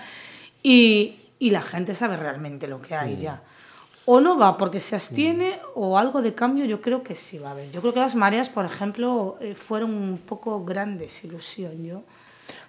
[0.62, 3.42] Y, y la gente sabe realmente lo que hay ya.
[4.04, 7.48] O no va porque se abstiene o algo de cambio yo creo que sí va
[7.48, 7.72] a haber.
[7.72, 11.82] Yo creo que las mareas, por ejemplo, eh, fueron un poco grandes ilusión.
[11.86, 12.04] Yo.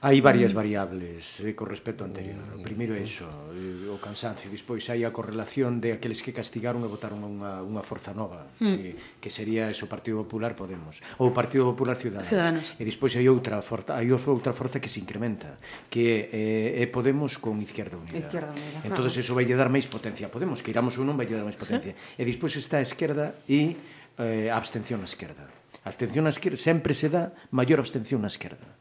[0.00, 0.24] hai mm.
[0.24, 2.40] varias variables eh, co respecto anterior.
[2.56, 6.80] O primeiro é iso, eh, o cansancio, despois hai a correlación de aqueles que castigaron
[6.80, 8.76] e votaron unha, unha forza nova, mm.
[8.80, 8.88] que,
[9.20, 12.32] que sería eso Partido Popular Podemos, ou Partido Popular Ciudadanos.
[12.32, 12.66] Ciudadanos.
[12.80, 15.60] E despois hai outra forza, hai outra forza que se incrementa,
[15.92, 18.24] que é, eh, é Podemos con Izquierda Unida.
[18.24, 18.80] Izquierda Unida.
[18.88, 21.44] Entonces iso eso vai dar máis potencia a Podemos, que iramos ou non vai dar
[21.44, 21.92] máis potencia.
[22.16, 23.76] E despois está a esquerda e
[24.16, 25.44] eh, a abstención na esquerda.
[25.84, 28.79] A abstención na esquerda sempre se dá maior abstención na esquerda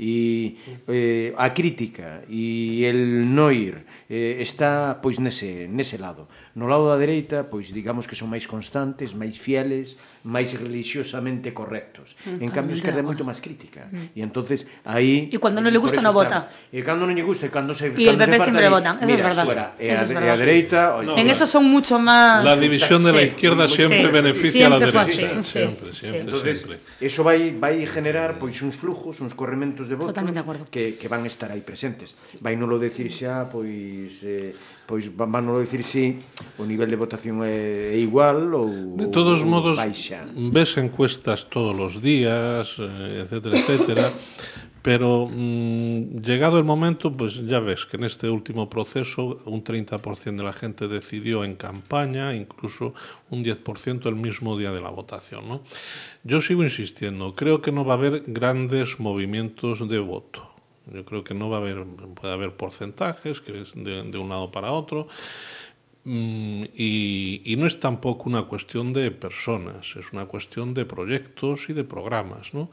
[0.00, 0.56] e
[0.88, 6.24] eh, a crítica e el no ir eh, está pois nese, nese lado.
[6.60, 9.96] No lado da dereita, pois digamos que son máis constantes, máis fieles,
[10.28, 12.20] máis religiosamente correctos.
[12.28, 13.88] Mm, en cambio, a esquerda é moito máis crítica.
[13.88, 14.12] Mm.
[14.12, 16.52] E entonces aí E cando non le gusta non vota.
[16.68, 19.24] E cando non lle gusta, e cando se Y el PP siempre vota, eso es
[19.24, 19.44] verdad.
[19.48, 23.16] Fuera, e a, a dereita, oye, no, en eso son mucho más La división de
[23.16, 25.88] la izquierda sí, siempre sí, beneficia siempre a la derecha, así, sí, siempre, sí, siempre,
[25.96, 26.06] sí.
[26.12, 26.78] Entonces, siempre.
[27.00, 31.24] Eso vai vai generar pois uns flujos, uns corrementos de votos de que que van
[31.24, 32.20] estar aí presentes.
[32.44, 34.52] Vai non lo decir xa pois eh,
[34.90, 36.18] pois van nolo decir si
[36.58, 40.26] o nivel de votación é, é igual ou De todos ou modos, baixa.
[40.34, 44.06] ves encuestas todos los días, eh, etcétera, etcétera,
[44.82, 50.36] pero mm, llegado el momento, pues ya ves que en este último proceso un 30%
[50.36, 52.92] de la gente decidió en campaña, incluso
[53.30, 55.48] un 10% el mismo día de la votación.
[55.48, 55.62] ¿no?
[56.24, 60.49] Yo sigo insistiendo, creo que no va a haber grandes movimientos de voto.
[60.92, 64.50] Yo creo que no va a haber, puede haber porcentajes, que es de, un lado
[64.50, 65.08] para otro,
[66.04, 71.74] Mm, y, no es tampoco una cuestión de personas, es una cuestión de proyectos y
[71.74, 72.54] de programas.
[72.54, 72.70] ¿no?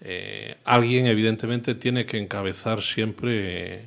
[0.00, 3.86] Eh, alguien evidentemente tiene que encabezar siempre...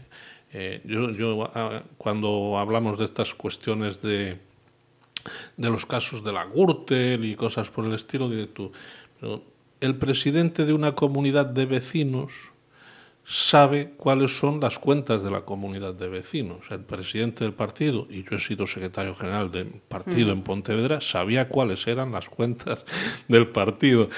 [0.54, 4.38] eh, yo, yo, ah, cuando hablamos de estas cuestiones de,
[5.58, 8.72] de los casos de la Gürtel y cosas por el estilo, diré tú,
[9.80, 12.52] el presidente de una comunidad de vecinos
[13.32, 16.66] sabe cuáles son las cuentas de la comunidad de vecinos.
[16.70, 21.48] El presidente del partido, y yo he sido secretario general del partido en Pontevedra, sabía
[21.48, 22.84] cuáles eran las cuentas
[23.30, 24.10] del partido.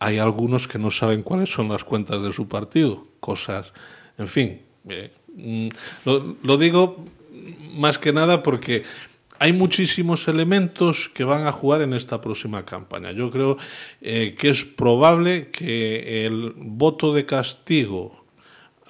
[0.00, 3.72] Hay algunos que no saben cuáles son las cuentas de su partido, cosas,
[4.18, 4.60] en fin.
[4.88, 5.68] eh, mm,
[6.04, 7.04] lo, lo digo
[7.74, 8.82] más que nada porque
[9.38, 13.12] hay muchísimos elementos que van a jugar en esta próxima campaña.
[13.12, 13.56] Yo creo
[14.00, 18.21] eh, que es probable que el voto de castigo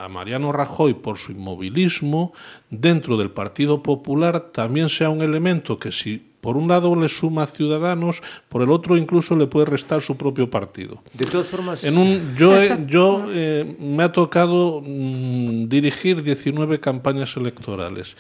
[0.02, 2.32] a Mariano Rajoy por su inmovilismo
[2.70, 7.44] dentro del Partido Popular también sea un elemento que si por un lado le suma
[7.44, 11.00] a Ciudadanos, por el otro incluso le puede restar su propio partido.
[11.14, 16.80] De todas formas, En un, yo he- yo eh, me ha tocado mm, dirigir 19
[16.80, 18.16] campañas electorales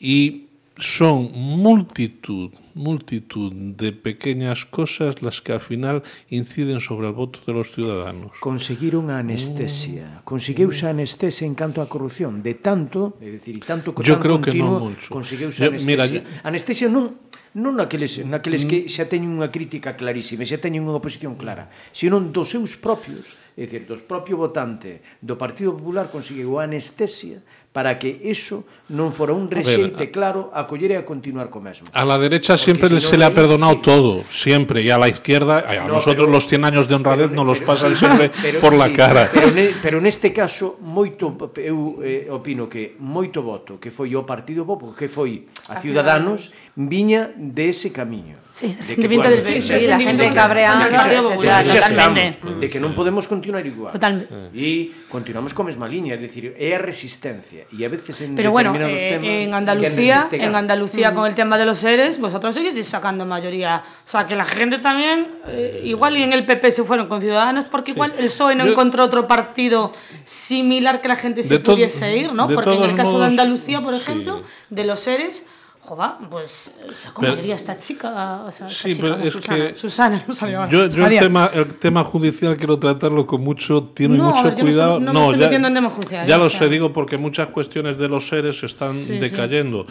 [0.00, 0.47] y
[0.78, 7.52] son multitud, multitud de pequeñas cosas las que al final inciden sobre el voto de
[7.52, 8.38] los ciudadanos.
[8.38, 10.22] Conseguir unha anestesia.
[10.22, 10.22] Mm.
[10.22, 10.88] Conseguiuse mm.
[10.88, 14.38] a anestesia en canto á corrupción, de tanto, é dicir, tanto co Yo tan creo
[14.38, 15.08] continuo, que non mucho.
[15.10, 16.22] conseguiuse Yo, anestesia.
[16.22, 17.18] Mira, anestesia non
[17.58, 18.92] non naqueles, naqueles que mm.
[18.92, 23.66] xa teñen unha crítica clarísima, xa teñen unha oposición clara, senón dos seus propios, é
[23.66, 27.42] dicir, dos propio votante do Partido Popular conseguiu a anestesia
[27.78, 31.46] para que eso non fora un rexeite a ver, claro a coller e a continuar
[31.46, 31.86] co mesmo.
[31.94, 33.86] A la derecha Porque siempre si se le ha perdonado sí.
[33.86, 37.30] todo, siempre, y a la izquierda, a no, nosotros pero, los 100 años de honradez
[37.30, 39.30] pero, los pero, pasan sí, siempre pero, por sí, la cara.
[39.30, 44.26] Pero, ne, pero neste caso, moito, eu eh, opino que moito voto que foi o
[44.26, 49.30] Partido Popular, que foi a Ciudadanos, viña dese de camiño Sí, el De que, sentimiento
[49.30, 53.94] del Sí, Sí, la gente cabreada, de de que non podemos continuar igual.
[53.94, 54.34] Totalmente.
[54.50, 58.50] E continuamos co mesma liña, é dicir, é a resistencia e a veces en Pero
[58.50, 60.54] bueno, determinados eh, temas en Andalucía, en.
[60.58, 63.78] Andalucía con el tema de los seres, vosotros seguís sacando mayoría.
[64.02, 67.22] O sea, que la gente también, eh, igual y en el PP se fueron con
[67.22, 69.92] Ciudadanos, porque igual el PSOE no Yo- encontró otro partido
[70.24, 72.48] similar que la gente se De pudiese ir, ¿no?
[72.48, 74.00] Porque en el caso modos, de Andalucía, por sí.
[74.02, 75.46] ejemplo, de los seres,
[75.88, 79.32] joba, pues sacó Pero- mayoría esta chica, o sea, esta Sí, chica, pero no, es
[79.32, 80.70] Susana, que Susana, no sabía ahora.
[80.70, 84.50] Yo, yo el, tema, el tema judicial quiero tratarlo con mucho, tiene No, mucho yo
[84.50, 84.98] no cuidado.
[84.98, 87.48] estoy- no me estoy metiendo en tema judicial, Ya o lo sé, digo, porque muchas
[87.48, 89.18] cuestiones de los seres están Sí, sí.
[89.18, 89.86] decayendo.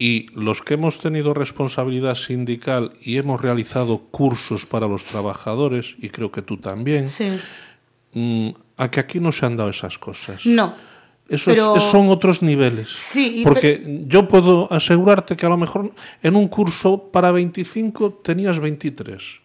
[0.00, 6.10] Y los que hemos tenido responsabilidad sindical y hemos realizado cursos para los trabajadores, y
[6.10, 7.30] creo que tú también, Sí.
[8.14, 10.46] mm, a que aquí no se han dado esas cosas.
[10.46, 10.74] No.
[11.28, 12.88] Esos Pero- son otros niveles.
[12.88, 18.20] Sí, y Porque yo puedo asegurarte que a lo mejor en un curso para 25
[18.24, 19.40] tenías 23.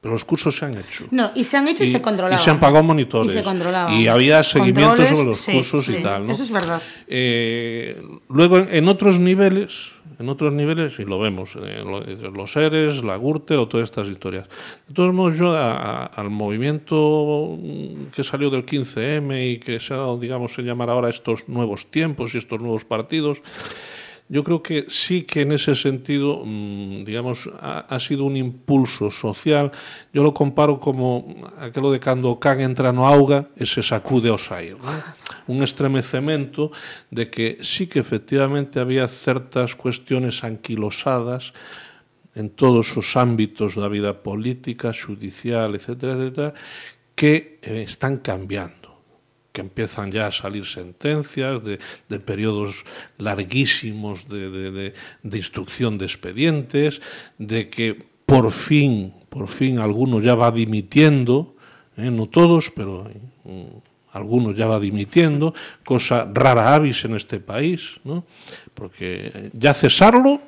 [0.00, 1.06] Pero los cursos se han hecho.
[1.10, 2.38] No, y se han hecho y, se controlaban.
[2.38, 3.32] y se han pagado monitores.
[3.32, 3.94] Y se controlaban.
[3.94, 6.26] Y había seguimiento sobre los sí, cursos sí, y tal.
[6.26, 6.32] ¿no?
[6.32, 6.82] Eso es verdad.
[7.06, 12.52] Eh, luego, en, en otros niveles, en otros niveles, y lo vemos, eh, lo- los
[12.52, 14.48] seres, la Gürtel o todas estas historias.
[14.88, 19.94] De todos modos, yo a- al movimiento mm, que salió del 15M y que se
[19.94, 23.42] ha dado, digamos, se llamar ahora estos nuevos tiempos y estos nuevos partidos,
[24.28, 29.70] Yo creo que sí que en ese sentido, mm, digamos, ha, sido un impulso social.
[30.14, 34.32] Yo lo comparo como aquello de cando o can entra no auga e se sacude
[34.32, 34.80] ao sair.
[34.80, 34.88] ¿no?
[35.46, 36.72] Un estremecemento
[37.12, 41.52] de que sí que efectivamente había certas cuestiones anquilosadas
[42.34, 46.50] en todos os ámbitos da vida política, judicial, etcétera, etcétera,
[47.14, 48.83] que eh, están cambiando.
[49.54, 51.78] Que empiezan ya a salir sentencias de,
[52.18, 52.82] periodos
[53.18, 54.50] larguísimos de,
[55.22, 57.00] de, instrucción de expedientes,
[57.38, 57.94] de que
[58.26, 61.54] por fin, por fin alguno ya va dimitiendo,
[61.96, 63.06] eh, no todos, pero
[63.44, 63.78] mm,
[64.10, 68.26] algunos ya va dimitiendo, cosa rara avis en este país, ¿no?
[68.74, 70.42] porque eh, ya cesarlo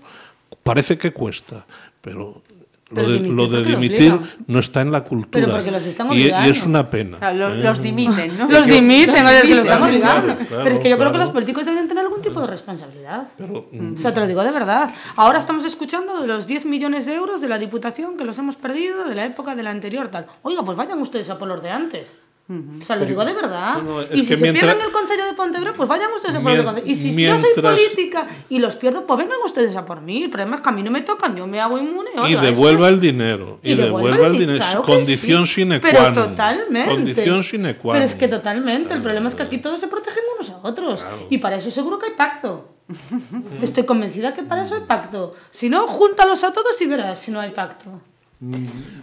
[0.64, 1.64] parece que cuesta,
[2.00, 2.42] pero
[2.90, 5.44] lo de, dimitir, lo de ¿por qué lo dimitir no está en la cultura.
[5.44, 6.66] Pero porque los están y, y es obligando.
[6.66, 7.18] una pena.
[7.18, 7.56] Claro, lo- ¿eh?
[7.58, 8.48] los dimiten, ¿no?
[8.48, 9.58] Los dimiten, Los que los dimiten.
[9.66, 10.36] están obligando.
[10.36, 13.26] Claro, Pero es que yo creo que los políticos deben tener algún tipo de responsabilidad.
[13.36, 14.88] Pero, O sea, te lo digo de verdad.
[15.16, 18.54] Ahora estamos escuchando de los 10 millones de euros de la Diputación que los hemos
[18.56, 20.26] perdido de la época de la anterior tal.
[20.42, 22.16] Oiga, pues vayan ustedes a por los de antes.
[22.48, 23.82] O sea, lo digo de verdad.
[23.82, 26.52] No, y si se mientras- pierden el Concello de Pontevedra, pues vayan ustedes a por
[26.52, 26.86] Mien- Concello.
[26.86, 30.00] Y si, si yo soy mientras- política y los pierdo, pues vengan ustedes a por
[30.00, 30.22] mí.
[30.22, 32.10] El problema es que a mí no me tocan, yo me hago inmune.
[32.28, 33.58] y devuelva es- el dinero.
[33.64, 34.58] Y, devuelva devuelva el di- dinero.
[34.60, 35.54] claro condición sí.
[35.54, 36.14] sine qua Pero non.
[36.14, 36.88] totalmente.
[36.90, 38.18] Condición sine qua Pero es non.
[38.20, 38.94] que totalmente.
[38.94, 41.04] El problema es que aquí todos se protegen unos a otros.
[41.30, 42.68] Y para eso seguro que hay pacto.
[43.60, 45.34] Estoy convencida que para eso hay pacto.
[45.50, 48.00] Si no, júntalos a todos y verás si no hay pacto.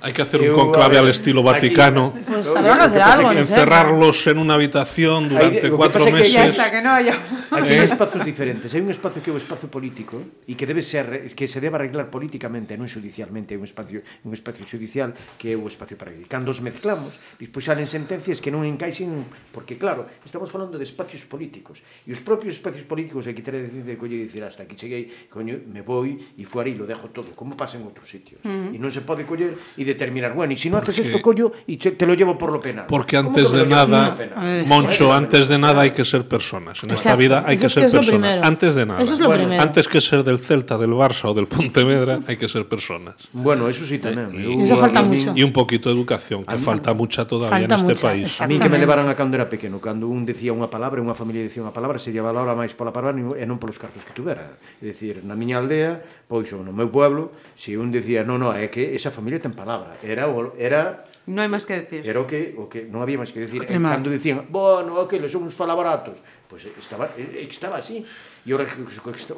[0.02, 2.14] Hay que hacer un conclave al estilo Vaticano.
[2.14, 3.32] Pues que hacer algo.
[3.32, 6.28] Encerrarlos en una habitación durante Hay, cuatro meses.
[6.28, 7.14] Que ya está, que no haya...
[7.14, 7.44] ¿Eh?
[7.50, 8.74] Aquí hai hay espazos diferentes.
[8.74, 11.82] Hay un espacio que é o espazo político e que debe ser que se debe
[11.82, 16.14] arreglar políticamente, non judicialmente, hai un espacio un espacio judicial que é o espacio para
[16.14, 16.30] vivir.
[16.30, 21.26] Cando os mezclamos, despois salen sentencias que non encaixen, porque claro, estamos falando de espacios
[21.26, 24.46] políticos e os propios espacios políticos hai que ter a decencia de coller e dicir
[24.46, 27.86] hasta aquí cheguei, coño, me voy e fuari e lo dejo todo, como pasa en
[27.86, 28.42] outros sitios.
[28.46, 28.76] Uh -huh.
[28.76, 30.36] E non se pode de coller e determinar.
[30.36, 31.16] Bueno, e se si non haces porque...
[31.16, 32.86] esto, collo e te, te lo llevo por lo penal.
[32.92, 34.36] Porque antes de nada, ver,
[34.68, 36.84] Moncho, antes de nada hay que ser personas.
[36.84, 37.10] En Exacto.
[37.10, 38.44] esta vida hay que ser es personas.
[38.44, 39.02] Antes de nada.
[39.02, 39.48] Eso es lo bueno.
[39.48, 39.64] primero.
[39.64, 43.16] Antes que ser del Celta, del Barça o del Pontevedra, hay que ser personas.
[43.32, 44.34] Bueno, eso sí tamén.
[44.34, 45.32] Eh, y, eso falta mucho.
[45.36, 48.42] Y un poquito de educación, que falta mucha todavía falta en este mucha, país.
[48.42, 51.16] A mí que me levaran a cando era pequeno, cando un decía unha palabra, unha
[51.16, 54.58] familia dicía unha palabra, se valora máis pola palabra e non polos cartos que tuvera.
[54.82, 58.58] É dicir, na miña aldea, pois ou no meu pueblo, se un decía, non, non,
[58.58, 59.96] é que esa familia ten palabra.
[60.02, 62.04] Era o, era Non hai máis que decir.
[62.04, 63.64] Era o que, o que non había máis que decir.
[63.64, 66.20] E cando dicían, bueno, ok, les somos falabaratos.
[66.52, 68.04] Pois pues eh, estaba, eh, estaba así.
[68.44, 68.68] E ora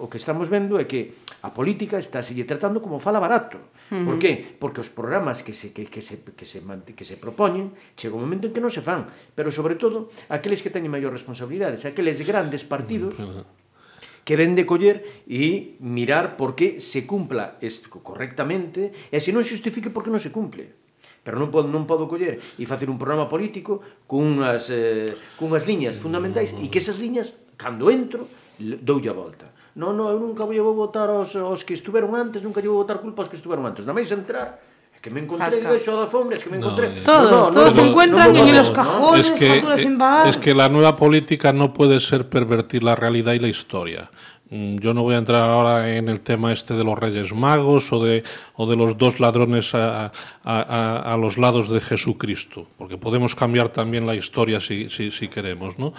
[0.02, 3.62] o que estamos vendo é que a política está se tratando como fala barato.
[3.94, 4.06] Uh -huh.
[4.10, 4.34] Por qué?
[4.58, 8.26] Porque os programas que se, que, que se, que se, que se propoñen chega un
[8.26, 9.06] momento en que non se fan.
[9.38, 13.22] Pero, sobre todo, aqueles que teñen maior responsabilidades, aqueles grandes partidos...
[13.22, 13.65] Uh -huh
[14.26, 19.46] que ven de coller e mirar por que se cumpla isto correctamente e se non
[19.46, 20.84] xustifique por que non se cumple
[21.26, 25.98] pero non podo, non podo coller e facer un programa político cunhas, eh, cunhas liñas
[25.98, 28.30] fundamentais e que esas liñas, cando entro,
[28.62, 29.50] doulle a volta.
[29.74, 33.26] Non, non, eu nunca vou votar aos, aos que estuveron antes, nunca vou votar culpa
[33.26, 33.90] aos que estuveron antes.
[33.90, 34.62] Na máis entrar,
[35.06, 36.90] que me de da fome, es que me encontré...
[36.90, 38.74] No, eh, Todos, todos se encuentran en los ¿no?
[38.74, 39.30] cajones.
[39.30, 40.28] es que, facturas pagar.
[40.30, 44.10] es que la nueva política no puede ser pervertir la realidad y la historia.
[44.52, 47.92] Mm, Yo no voy a entrar ahora en el tema este de los Reyes Magos
[47.92, 48.24] o de,
[48.56, 50.12] o de los dos ladrones a, a-
[50.44, 55.30] a- a los lados de Jesucristo, porque podemos cambiar también la historia si, si, si
[55.30, 55.94] queremos, ¿no?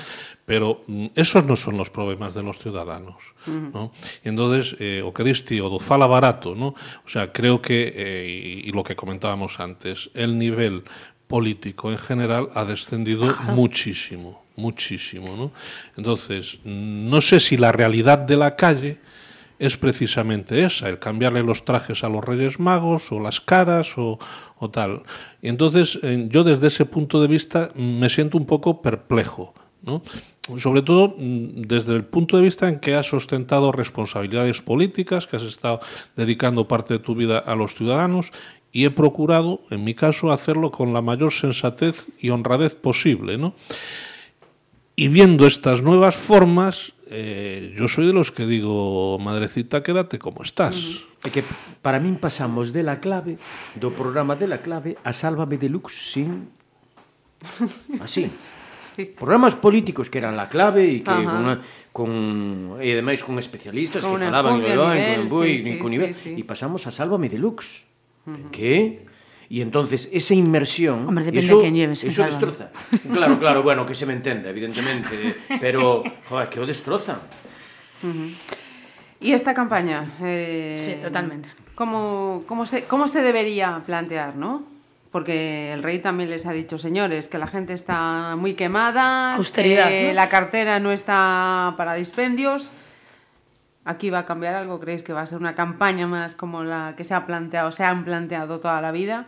[0.44, 3.16] Pero mm, esos no son los problemas de los ciudadanos,
[3.46, 3.90] ¿no?
[4.24, 6.68] Y entonces, eh, o diste o do fala barato, ¿no?
[7.04, 10.84] O sea, creo que, eh, y, y lo que comentábamos antes, el nivel
[11.26, 15.52] político en general ha descendido muchísimo, muchísimo, ¿no?
[15.96, 18.98] Entonces, no sé si la realidad de la calle
[19.58, 24.18] es precisamente esa, el cambiarle los trajes a los Reyes Magos o las caras o,
[24.58, 25.02] o tal.
[25.42, 30.02] Entonces, eh, yo desde ese punto de vista mm, me siento un poco perplejo, ¿no?
[30.58, 35.36] Sobre todo mm, desde el punto de vista en que has ostentado responsabilidades políticas, que
[35.36, 35.80] has estado
[36.16, 38.32] dedicando parte de tu vida a los ciudadanos
[38.72, 43.54] y he procurado, en mi caso, hacerlo con la mayor sensatez y honradez posible, ¿no?
[44.96, 50.42] Y viendo estas nuevas formas, eh, yo soy de los que digo, madrecita, quédate como
[50.42, 51.04] estás.
[51.26, 51.44] É que
[51.82, 53.36] para min pasamos de la clave,
[53.76, 56.48] do programa de la clave, a Sálvame Deluxe sin...
[58.00, 58.30] Así.
[58.96, 59.12] Sí.
[59.12, 61.34] Programas políticos que eran la clave e que Ajá.
[61.34, 61.60] una,
[61.92, 66.14] con e ademais con especialistas con que falaban en Boi, sí, sí, con sí, nivel,
[66.14, 66.40] sí, sí.
[66.40, 67.84] e pasamos a Sálvame Deluxe.
[68.24, 68.48] Uh -huh.
[68.54, 69.04] Que
[69.48, 72.46] E entonces esa inmersión Hombre, depende eso, de quién lleves eso Sálvame.
[72.46, 72.70] destroza.
[73.12, 77.18] Claro, claro, bueno, que se me entenda, evidentemente, pero joder, que o destrozan.
[79.20, 80.12] ¿Y esta campaña?
[80.22, 81.48] eh, Sí, totalmente.
[81.74, 84.64] ¿cómo, cómo, se, ¿Cómo se debería plantear, no?
[85.12, 89.88] Porque el rey también les ha dicho, señores, que la gente está muy quemada, Austeridad,
[89.88, 90.14] que ¿no?
[90.14, 92.70] la cartera no está para dispendios.
[93.84, 94.80] ¿Aquí va a cambiar algo?
[94.80, 97.84] ¿Creéis que va a ser una campaña más como la que se ha planteado, se
[97.84, 99.26] han planteado toda la vida?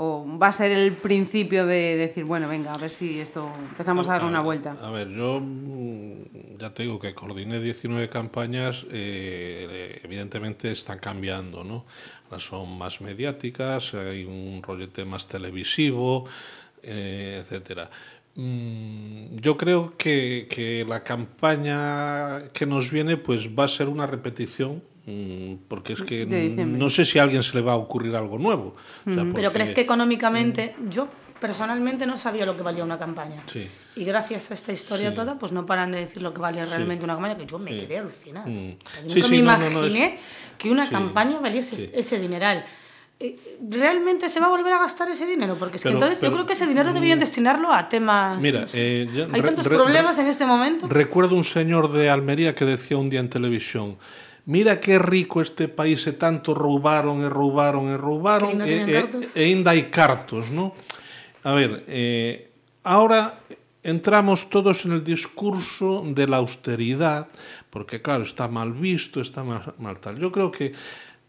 [0.00, 4.06] ¿O va a ser el principio de decir, bueno, venga, a ver si esto empezamos
[4.06, 4.76] a dar una vuelta?
[4.80, 11.64] A ver, yo mm, ya te digo que coordiné 19 campañas, eh, evidentemente están cambiando,
[11.64, 11.84] ¿no?
[12.26, 16.26] Ahora son más mediáticas, hay un rollete más televisivo,
[16.80, 17.90] eh, etcétera.
[18.36, 24.06] Mm, Yo creo que, que la campaña que nos viene pues va a ser una
[24.06, 24.80] repetición
[25.68, 28.74] porque es que no sé si a alguien se le va a ocurrir algo nuevo.
[29.06, 31.08] O sea, Pero crees que económicamente, yo
[31.40, 33.42] personalmente no sabía lo que valía una campaña.
[33.52, 33.66] Sí.
[33.96, 35.14] Y gracias a esta historia Sí.
[35.14, 37.76] toda, pues no paran de decir lo que valía realmente una campaña, que yo me
[37.76, 38.46] quedé alucinada.
[38.46, 38.76] Mm.
[39.06, 40.20] Nunca me no, no, no, imaginé es-
[40.58, 42.64] que una campaña valiese ese dineral.
[43.20, 43.36] Eh,
[43.68, 45.56] ¿Realmente se va a volver a gastar ese dinero?
[45.58, 48.40] Porque es que entonces pero- yo creo que ese dinero deberían destinarlo a temas...
[48.40, 50.86] Mira, eh, ya- Hay re- tantos re- problemas en este momento.
[50.88, 53.96] Recuerdo un señor de Almería que decía un día en televisión
[54.48, 58.92] Mira que rico este país e tanto roubaron e roubaron e roubaron Que e, e,
[58.96, 59.24] cartos.
[59.36, 60.72] e ainda hai cartos, ¿no?
[61.44, 62.48] A ver, eh,
[62.80, 63.44] ahora
[63.84, 67.28] entramos todos en el discurso de la austeridad,
[67.68, 70.16] porque claro, está mal visto, está mal, mal tal.
[70.16, 70.72] Yo creo que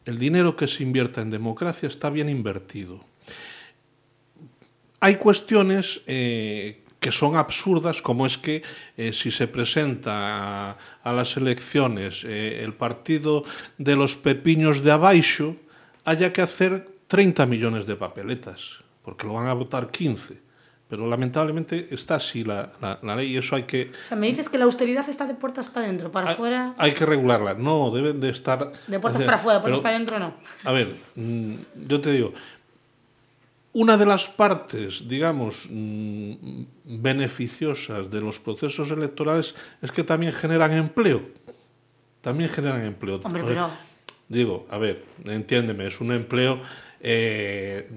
[0.07, 3.03] el dinero que se invierta en democracia está bien invertido.
[5.03, 8.61] Hay cuestiones eh, que son absurdas, como es que
[8.97, 13.43] eh, si se presenta a, a las elecciones eh, el partido
[13.77, 15.55] de los pepiños de abaixo,
[16.05, 20.49] haya que hacer 30 millones de papeletas, porque lo van a votar 15.
[20.89, 24.25] Pero lamentablemente está así la, la- la ley y eso hay que, O sea, me
[24.25, 26.73] dices que la austeridad está de puertas para adentro, para afuera...
[26.79, 27.53] hay que regularla.
[27.53, 28.71] No, deben de estar...
[28.87, 30.33] De puertas para afuera, de puertas Pero- para adentro no.
[30.63, 31.53] a ver, mm,
[31.87, 32.33] yo te digo,
[33.73, 36.33] una de las partes, digamos, mm,
[36.85, 41.21] beneficiosas de los procesos electorales es que también generan empleo.
[42.21, 43.21] También generan empleo.
[43.23, 43.69] Hombre, pero-
[44.27, 46.61] Digo, a ver, entiéndeme, es un empleo
[47.01, 47.87] eh,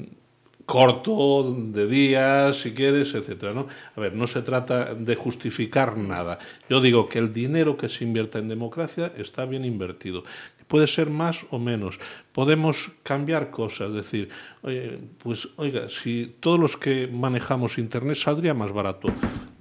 [0.64, 3.66] corto, de días, si quieres, etcétera, ¿no?
[3.96, 6.38] A ver, no se trata de justificar nada.
[6.70, 10.24] Yo digo que el dinero que se invierta en democracia está bien invertido.
[10.72, 11.98] Puede ser más o menos.
[12.32, 14.30] Podemos cambiar cosas, es decir,
[14.62, 19.08] oye, pues oiga, si todos los que manejamos internet saldría más barato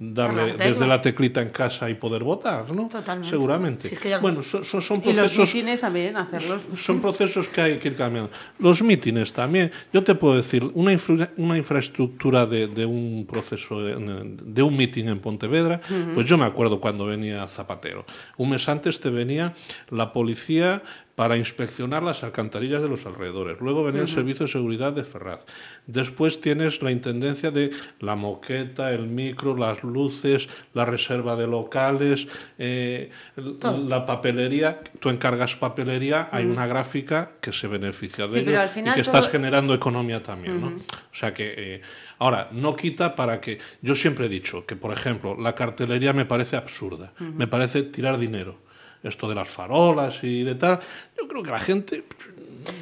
[0.04, 2.88] darle desde la teclita en casa y poder votar, ¿no?
[2.88, 3.28] Totalmente.
[3.30, 3.88] Seguramente.
[3.88, 6.62] Si es que ya- Bueno, son, son, son Y los procesos mítines también, hacerlos.
[6.78, 8.30] son procesos que hay que ir cambiando.
[8.58, 9.70] Los mítines también.
[9.92, 15.08] Yo te puedo decir, una, infra- una infraestructura de, de un proceso, de un mitin
[15.10, 15.80] en Pontevedra,
[16.14, 18.04] pues yo me acuerdo cuando venía Zapatero.
[18.38, 19.54] Un mes antes te venía
[19.90, 20.82] la policía
[21.14, 23.60] para inspeccionar las alcantarillas de los alrededores.
[23.60, 25.40] Luego venía el Servicio de Seguridad de Ferraz.
[25.86, 32.26] Después tienes la Intendencia de la moqueta, el micro, las luces, la reserva de locales,
[32.58, 34.80] eh, la papelería.
[35.00, 39.28] Tú encargas papelería, hay una gráfica que se beneficia de Sí, ello y que estás
[39.28, 40.60] generando economía también.
[40.60, 40.68] ¿no?
[40.68, 41.54] O sea que...
[41.56, 41.82] eh,
[42.18, 43.58] Ahora, no quita para que...
[43.80, 48.16] Yo siempre he dicho que, por ejemplo, la cartelería me parece absurda, me parece tirar
[48.16, 48.58] dinero.
[49.02, 50.78] Esto de las farolas y de tal,
[51.18, 52.04] yo creo que la gente...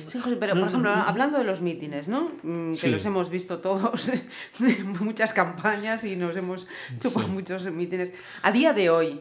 [0.07, 2.33] Sí, José, pero por ejemplo, hablando de los mítines, ¿no?
[2.43, 2.89] Mm, Que Sí.
[2.89, 4.09] los hemos visto todos
[4.61, 6.67] en muchas campañas y nos hemos
[7.01, 8.13] chupado muchos mítines.
[8.43, 9.21] A día de hoy,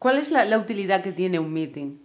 [0.00, 2.00] ¿cuál es la, la utilidad que tiene un mítin?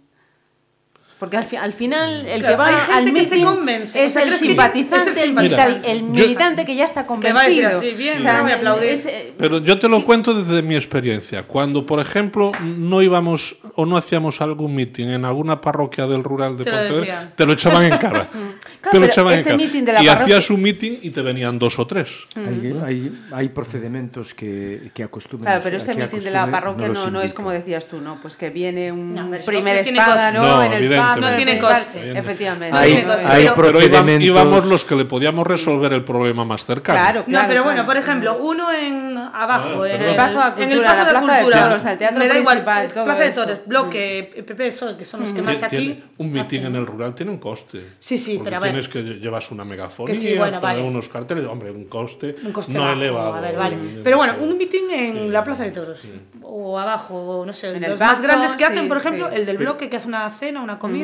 [1.20, 3.44] Porque al, fi- al final el Claro, que va hay gente al que se mítin
[3.44, 4.04] convence.
[4.04, 5.72] es O sea, el ¿crees que simpatizante, es el el, simpatizante?
[5.74, 7.68] milita- el Yo- militante que ya está convencido.
[7.78, 8.24] así, bien,
[8.64, 11.42] no es, eh, Pero yo te lo cuento desde mi experiencia.
[11.42, 16.56] Cuando, por ejemplo, no íbamos o no hacíamos algún meeting en alguna parroquia del rural
[16.56, 18.30] de Te Pontevedra, te lo echaban en cara.
[18.80, 19.56] te pero lo echaban en cara.
[19.58, 22.08] meeting de la y parroquia- hacías un meeting y te venían dos o tres.
[22.34, 27.04] Hai, hai, hai procedimentos que, que acostumen Claro, pero ese mitin de la parroquia los
[27.04, 28.16] no, no es como decías tú, ¿no?
[28.22, 30.32] Pues que viene un No, primer no espada.
[30.32, 30.40] ¿no?
[30.42, 32.18] No, en el pacto, No tiene en coste.
[32.18, 32.76] Efectivamente.
[32.76, 33.26] Hay, tiene coste.
[33.26, 36.98] hay Pero- Pero íbamos los que le podíamos resolver el problema más cercano.
[36.98, 37.48] Claro, No, claro.
[37.48, 37.64] pero claro.
[37.64, 40.10] bueno, por ejemplo, uno en abajo, en, perdón.
[40.10, 41.98] el, Pazo de la en el Cultura, Pazo de la Plaza de Cultura, Toros, el
[41.98, 43.30] Teatro me da igual, Principal, es todo Plaza de.
[43.30, 46.04] Toros, Bloque, PP, PSOE, que son los que más Tie- aquí.
[46.18, 46.66] un meeting hacen.
[46.66, 47.82] en el rural tiene un coste.
[47.98, 48.70] Sí, sí, pero a ver.
[48.72, 50.88] Tienes que llevas una megafonía, Que sí, bueno, poner vale.
[50.88, 53.34] unos carteles, hombre, un coste, Un coste no bajo, elevado.
[53.34, 53.76] A ver, vale.
[54.02, 56.00] Pero bueno, un meeting en Sí, la Plaza de Toros.
[56.00, 56.12] sí.
[56.42, 59.36] O abajo, no sé, En los el más grandes que hacen, por ejemplo, sí.
[59.36, 60.99] el del bloque que hace una cena, una comida,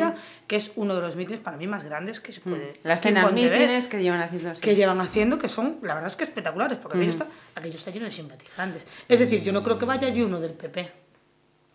[0.47, 2.72] que es uno de los mítines para mí más grandes que se puede.
[2.82, 2.88] Mm.
[2.88, 4.61] Las aquí en cenas mítines que llevan haciendo así.
[4.61, 7.90] que llevan haciendo, que son, la verdad es que espectaculares, porque aquello, está, aquello está
[7.90, 8.86] lleno de simpatizantes.
[9.09, 11.07] Es decir, yo no creo que vaya allí uno del PP.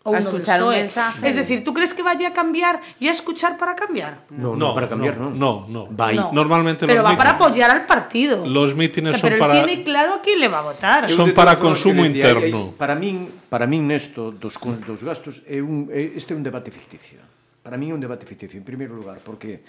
[0.04, 1.28] O A uno del escuchar un mensaje.
[1.28, 4.22] Es decir, ¿tú crees que vaya a cambiar y a escuchar para cambiar?
[4.30, 5.66] No, no, para cambiar, no, no.
[5.68, 5.86] no, no.
[5.90, 6.16] Vai.
[6.16, 6.32] No.
[6.32, 8.44] Normalmente Pero va para mítines- apoyar al partido.
[8.44, 9.60] Los mítines O sea, son pero para...
[9.60, 11.08] él tiene claro a quién le va a votar.
[11.08, 12.72] Son para consumo interno.
[12.76, 16.72] Para min, para min nesto dos, dos gastos é un, é, este é un debate
[16.72, 17.20] ficticio.
[17.62, 19.62] Para mí é un debate ficticio, en primeiro lugar, porque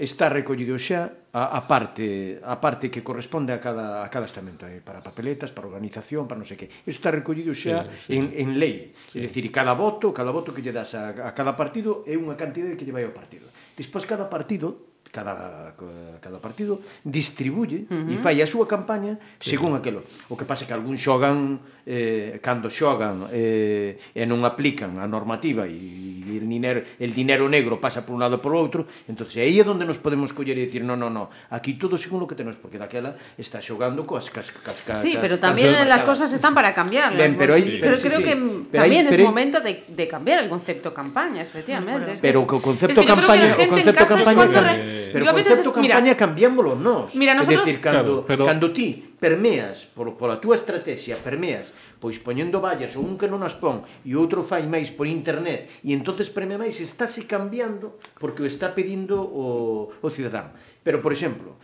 [0.00, 4.64] está recollido xa a, a parte a parte que corresponde a cada a cada estamento,
[4.64, 6.72] eh, para papeletas, para organización, para non sei que.
[6.88, 8.10] Isto está recollido xa sí, sí.
[8.16, 8.96] en en lei.
[9.12, 9.20] Sí.
[9.20, 12.32] É dicir, cada voto, cada voto que lle das a, a cada partido é unha
[12.32, 13.52] cantidade que lle vai ao partido.
[13.76, 15.74] Despois cada partido cada,
[16.22, 18.14] cada partido distribuye uh -huh.
[18.14, 19.54] e fai a súa campaña sí.
[19.58, 20.06] según aquilo.
[20.30, 25.06] O que pasa é que algún xogan eh, cando xogan eh, e non aplican a
[25.10, 29.42] normativa e el dinero, el dinero negro pasa por un lado e por outro, entonces
[29.42, 32.26] aí é onde nos podemos coller e dicir, no, no, no, aquí todo según o
[32.30, 35.90] que tenemos, porque daquela está xogando coas cas, cas, cas Sí, cas, pero tamén as
[35.90, 37.10] las cosas están para cambiar.
[37.18, 38.34] Ben, pero, hay, sí, pero sí, creo sí, que
[38.70, 42.14] pero tamén é pero, es momento de, de cambiar el concepto campaña, efectivamente.
[42.14, 44.38] Bueno, que- Pero o concepto es que campaña, o concepto campaña...
[44.38, 44.99] Cuando...
[45.12, 47.14] Pero o concepto campaña mira, cambiámoslo nós.
[47.14, 47.66] Mira, nosotros...
[47.66, 48.42] decir, cando, claro, pero...
[48.46, 53.44] cando ti permeas por, pola túa estrategia, permeas, pois poñendo vallas ou un que non
[53.44, 58.40] as pon e outro fai máis por internet e entonces premia máis, estáse cambiando porque
[58.40, 60.56] o está pedindo o, o cidadán.
[60.80, 61.60] Pero, por exemplo,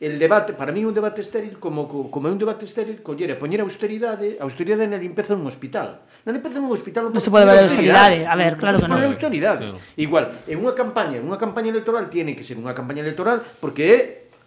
[0.00, 3.36] el debate, para mí un debate estéril como como é un debate estéril coller e
[3.36, 6.08] poñer austeridade, austeridade na limpeza dun hospital.
[6.24, 8.96] Na limpeza dun hospital non se pode haber austeridade, a ver, claro que non.
[8.96, 9.76] austeridade.
[10.00, 13.82] Igual, en unha campaña, en unha campaña electoral tiene que ser unha campaña electoral porque
[13.84, 13.96] é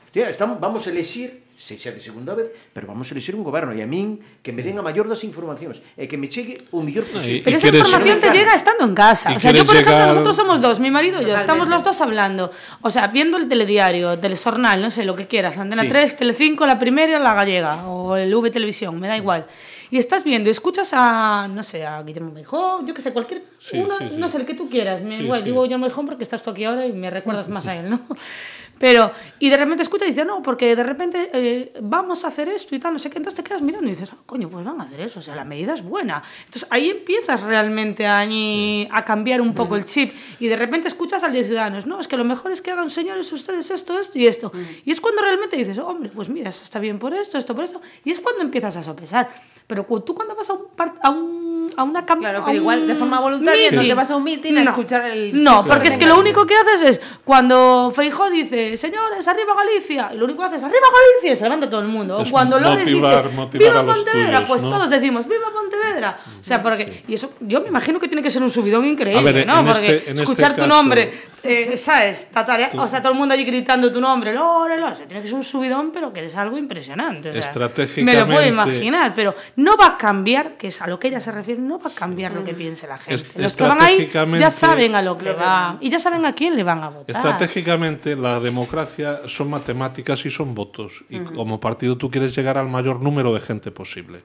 [0.10, 3.44] hostia, estamos vamos a elexir se xa de segunda vez, pero vamos a elixir un
[3.46, 6.66] goberno e a min que me den a maior das informacións e que me chegue
[6.74, 7.46] o mellor posible.
[7.46, 9.32] Pero esa información te llega estando en casa.
[9.32, 10.10] O sea, yo por ejemplo, llegar...
[10.12, 12.52] nosotros somos dos, mi marido y yo, estamos los dos hablando,
[12.82, 15.90] o sea, viendo el telediario, telejornal, no sé, lo que quieras, Antena sí.
[15.90, 19.46] 3, Telecinco, la primera, la gallega o el V Televisión, me da igual.
[19.83, 19.83] Mm.
[19.94, 23.78] Y estás viendo, escuchas a, no sé, a Guillermo Meijón, yo que sé, cualquier, Sí,
[23.78, 24.16] uno, sí, sí.
[24.18, 25.04] no sé, el que tú quieras.
[25.04, 27.76] Me, igual, digo Guillermo Meijón porque estás tú aquí ahora y me recuerdas más a
[27.76, 28.00] él, ¿no?
[28.80, 32.50] Pero, y de repente escuchas y dices, no, porque de repente eh, vamos a hacer
[32.50, 34.66] esto y tal, no sé qué, entonces te quedas mirando y dices, ah, coño, pues
[34.66, 36.24] van a hacer eso, o sea, la medida es buena.
[36.40, 41.24] Entonces ahí empiezas realmente a, a cambiar un poco el chip y de repente escuchas
[41.24, 44.18] al de Ciudadanos, no, es que lo mejor es que hagan, señores, ustedes esto, esto
[44.18, 44.52] y esto.
[44.84, 47.66] Y es cuando realmente dices, hombre, pues mira, eso está bien por esto, esto por
[47.66, 49.30] esto, y es cuando empiezas a sopesar.
[49.68, 50.68] Pero tú cuando vas a, un
[51.02, 52.30] a, un, a una campaña...
[52.32, 55.44] Claro, pero igual de forma voluntaria no te vas a un meeting a escuchar el
[55.44, 59.54] No, porque que es que lo único que haces es cuando Feijó dice, señores, arriba
[59.56, 62.20] Galicia, y lo único que haces, arriba Galicia, y se levanta todo el mundo.
[62.20, 64.70] O cuando Lores dice, viva Pontevedra, tuyos, pues ¿no?
[64.70, 66.18] todos decimos, viva Pontevedra.
[66.40, 69.32] O sea, porque, y eso, yo me imagino que tiene que ser un subidón increíble,
[69.34, 69.60] ver, ¿no?
[69.60, 72.30] en porque este- este escuchar tu caso- nombre, eh, ¿sabes?
[72.34, 75.22] Tatarea- o sea, todo el mundo allí gritando tu nombre, Lore, Lore, o sea, tiene
[75.22, 77.30] que ser un subidón, pero que es algo impresionante.
[77.30, 81.00] o sea, Me lo puedo imaginar, pero no va a cambiar, que es a lo
[81.00, 83.14] que ella se refiere no va a cambiar lo que piense la gente.
[83.16, 86.34] Est- Los que van ahí ya saben a lo que van y ya saben a
[86.34, 87.16] quién le van a votar.
[87.16, 91.04] Estratégicamente, la democracia son matemáticas y son votos.
[91.10, 94.22] Y como partido tú quieres llegar al mayor número de gente posible.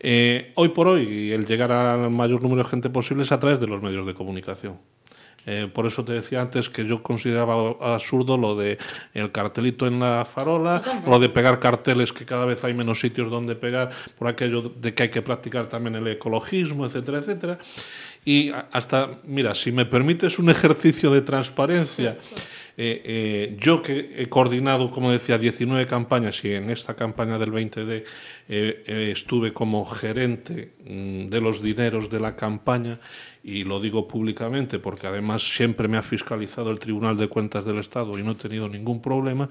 [0.00, 3.60] Eh, hoy por hoy, el llegar al mayor número de gente posible es a través
[3.60, 4.78] de los medios de comunicación.
[5.50, 8.76] Eh, por eso te decía antes que yo consideraba absurdo lo de
[9.14, 13.30] el cartelito en la farola, lo de pegar carteles que cada vez hay menos sitios
[13.30, 17.58] donde pegar, por aquello de que hay que practicar también el ecologismo, etcétera, etcétera.
[18.26, 22.18] Y hasta, mira, si me permites un ejercicio de transparencia,
[22.80, 27.50] eh, eh, yo que he coordinado, como decía, 19 campañas y en esta campaña del
[27.50, 28.04] 20D
[28.50, 33.00] eh, eh, estuve como gerente mm, de los dineros de la campaña
[33.48, 37.78] y lo digo públicamente porque además siempre me ha fiscalizado el Tribunal de Cuentas del
[37.78, 39.48] Estado y no he tenido ningún problema.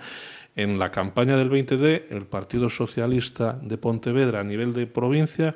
[0.56, 5.56] En la campaña del 20D, el Partido Socialista de Pontevedra a nivel de provincia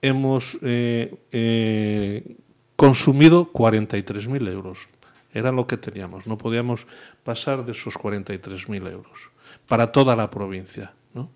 [0.00, 2.36] hemos eh, eh,
[2.76, 4.88] consumido 43.000 euros.
[5.32, 6.86] Era lo que teníamos, no podíamos
[7.24, 9.30] pasar de esos 43.000 euros
[9.66, 10.92] para toda la provincia.
[11.12, 11.28] ¿no?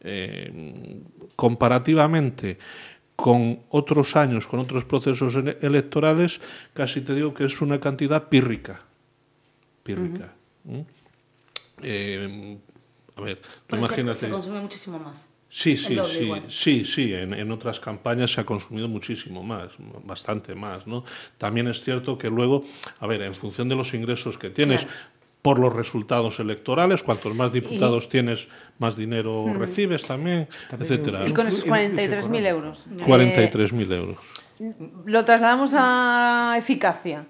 [0.00, 1.00] Eh,
[1.34, 2.58] comparativamente
[3.16, 6.40] con otros años, con otros procesos ele- electorales,
[6.74, 8.80] casi te digo que es una cantidad pírrica.
[9.82, 10.32] Pírrica.
[11.82, 12.58] Eh,
[13.16, 14.18] a ver, tú se- imagínate.
[14.18, 15.28] Se consume muchísimo más.
[15.54, 16.44] Sí, sí, sí, igual.
[16.48, 17.12] sí, sí.
[17.12, 19.68] En, en otras campañas se ha consumido muchísimo más,
[20.02, 21.04] bastante más, ¿no?
[21.36, 22.64] También es cierto que luego,
[23.00, 24.86] a ver, en función de los ingresos que tienes,
[25.42, 28.46] por los resultados electorales, cuantos más diputados tienes,
[28.78, 31.28] más dinero recibes también, etcétera.
[31.28, 32.86] Y con esos 43.000 euros.
[32.98, 34.18] 43.000 euros.
[34.60, 34.72] Eh,
[35.06, 37.26] lo trasladamos a eficacia.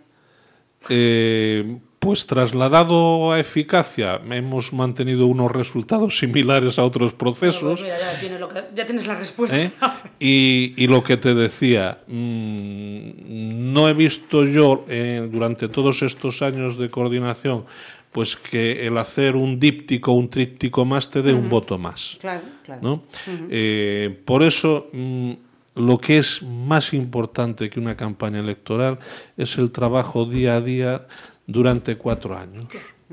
[0.90, 7.80] Eh, pues trasladado a eficacia, hemos mantenido unos resultados similares a otros procesos.
[7.80, 9.56] Pues mira, ya, tienes lo que- ya tienes la respuesta.
[9.58, 9.70] ¿Eh?
[10.18, 16.42] Y, y lo que te decía, mm, no he visto yo eh, durante todos estos
[16.42, 17.64] años de coordinación,
[18.12, 22.18] pues que el hacer un díptico, un tríptico más te dé un voto más.
[22.20, 22.80] Claro, claro.
[22.82, 23.02] ¿no?
[23.50, 25.32] Eh, por eso, mm,
[25.76, 28.98] lo que es más importante que una campaña electoral
[29.38, 31.06] es el trabajo día a día
[31.46, 32.66] durante cuatro años.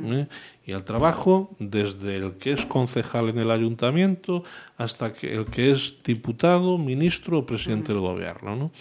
[0.04, 0.28] ¿eh?
[0.66, 4.43] Y el trabajo desde el que es concejal en el ayuntamiento
[4.78, 8.56] hasta que el que es diputado, ministro o presidente del gobierno.
[8.56, 8.72] ¿no?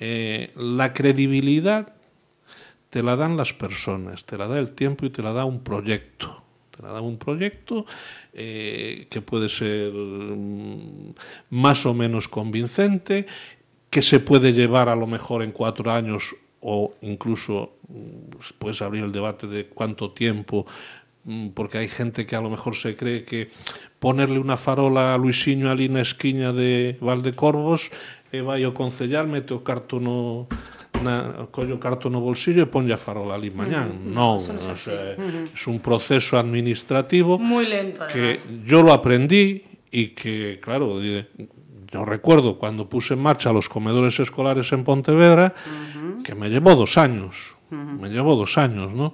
[0.00, 1.92] Eh, la credibilidad
[2.90, 5.60] te la dan las personas, te la da el tiempo y te la da un
[5.60, 6.42] proyecto.
[6.74, 7.86] Te la da un proyecto
[8.32, 11.14] eh, que puede ser mm,
[11.50, 13.26] más o menos convincente,
[13.90, 18.80] que se puede llevar a lo mejor en cuatro años o incluso mm, pues, puedes
[18.80, 20.66] abrir el debate de cuánto tiempo,
[21.24, 23.50] mm, porque hay gente que a lo mejor se cree que
[23.98, 27.90] ponerle una farola a Luisinho ali na esquiña de Valdecorvos
[28.30, 30.46] e vai o concellar, mete o cartono
[31.02, 33.92] na, collo o carto no bolsillo e ponlle a farola ali mañán.
[34.08, 38.66] Non, eso non o é sea, es un proceso administrativo Muy lento, que además.
[38.66, 44.72] yo lo aprendí y que, claro, yo recuerdo cuando puse en marcha los comedores escolares
[44.72, 45.54] en Pontevedra,
[46.24, 47.56] que me llevó dos años.
[47.70, 49.12] Me llevó dos años, ¿no?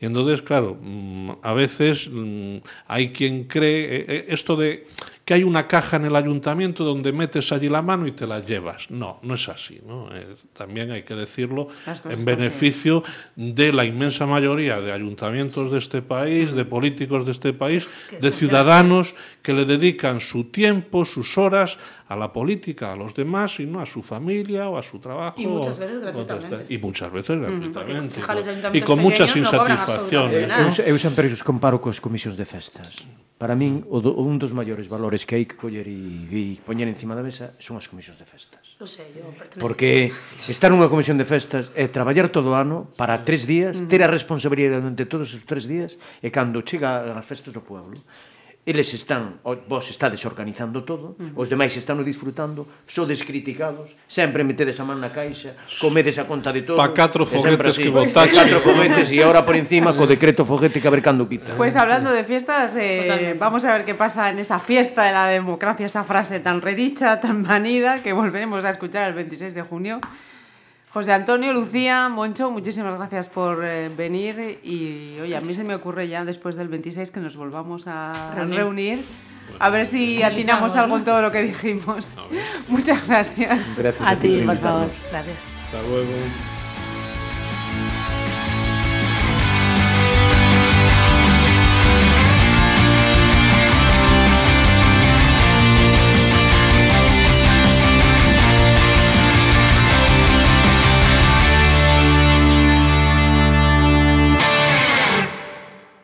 [0.00, 4.86] Y entonces, claro, mm, a veces mm, hay quien cree eh, eh, esto de
[5.26, 8.38] que hay una caja en el ayuntamiento donde metes allí la mano y te la
[8.38, 8.92] llevas.
[8.92, 10.08] No, no es así, ¿no?
[10.14, 11.66] Eh, también hay que decirlo
[12.08, 13.02] en beneficio
[13.34, 17.88] de la inmensa mayoría de ayuntamientos de este país, de políticos de este país,
[18.20, 21.76] de ciudadanos que le dedican su tiempo, sus horas
[22.08, 25.40] a la política, a los demás, sino a su familia o a su trabajo.
[25.40, 26.66] Y muchas veces gratuitamente.
[26.68, 28.20] Y muchas veces gratuitamente.
[28.20, 30.46] Mm, e con muchas insatisfacciones.
[30.46, 33.02] No eu, eu sempre os comparo coas comisións de festas.
[33.36, 36.86] Para min, o do, un dos maiores valores que hai que coller e, e poñer
[36.86, 38.62] encima da mesa son as comisións de festas.
[38.78, 39.60] Lo sei, eu pertenezco.
[39.60, 40.14] Porque
[40.46, 44.08] estar nunha comisión de festas é traballar todo o ano para tres días, ter a
[44.08, 47.98] responsabilidade durante todos os tres días e cando chega as festas do pueblo,
[48.66, 49.38] Eles están,
[49.70, 51.38] vos estades organizando todo, uh -huh.
[51.38, 56.50] os demais están disfrutando, sodes criticados, sempre metedes a man na caixa, comedes a conta
[56.50, 56.74] de todo.
[56.74, 58.34] Pa catro foguetes que botaste.
[58.34, 61.54] Catro foguetes e agora por encima co decreto foguete que abercando quita.
[61.54, 63.38] Pois pues hablando de fiestas, eh, Totalmente.
[63.38, 67.22] vamos a ver que pasa en esa fiesta de la democracia, esa frase tan redicha,
[67.22, 70.02] tan manida, que volveremos a escuchar el 26 de junio.
[70.96, 75.74] José Antonio, Lucía, Moncho, muchísimas gracias por eh, venir y oye, a mí se me
[75.74, 78.56] ocurre ya después del 26 que nos volvamos a Reunir.
[78.56, 79.04] reunir,
[79.58, 82.08] a ver si atinamos algo en todo lo que dijimos.
[82.68, 83.66] Muchas gracias.
[83.76, 84.88] Gracias A ti, por favor.
[85.10, 85.36] Gracias.
[85.66, 86.12] Hasta luego.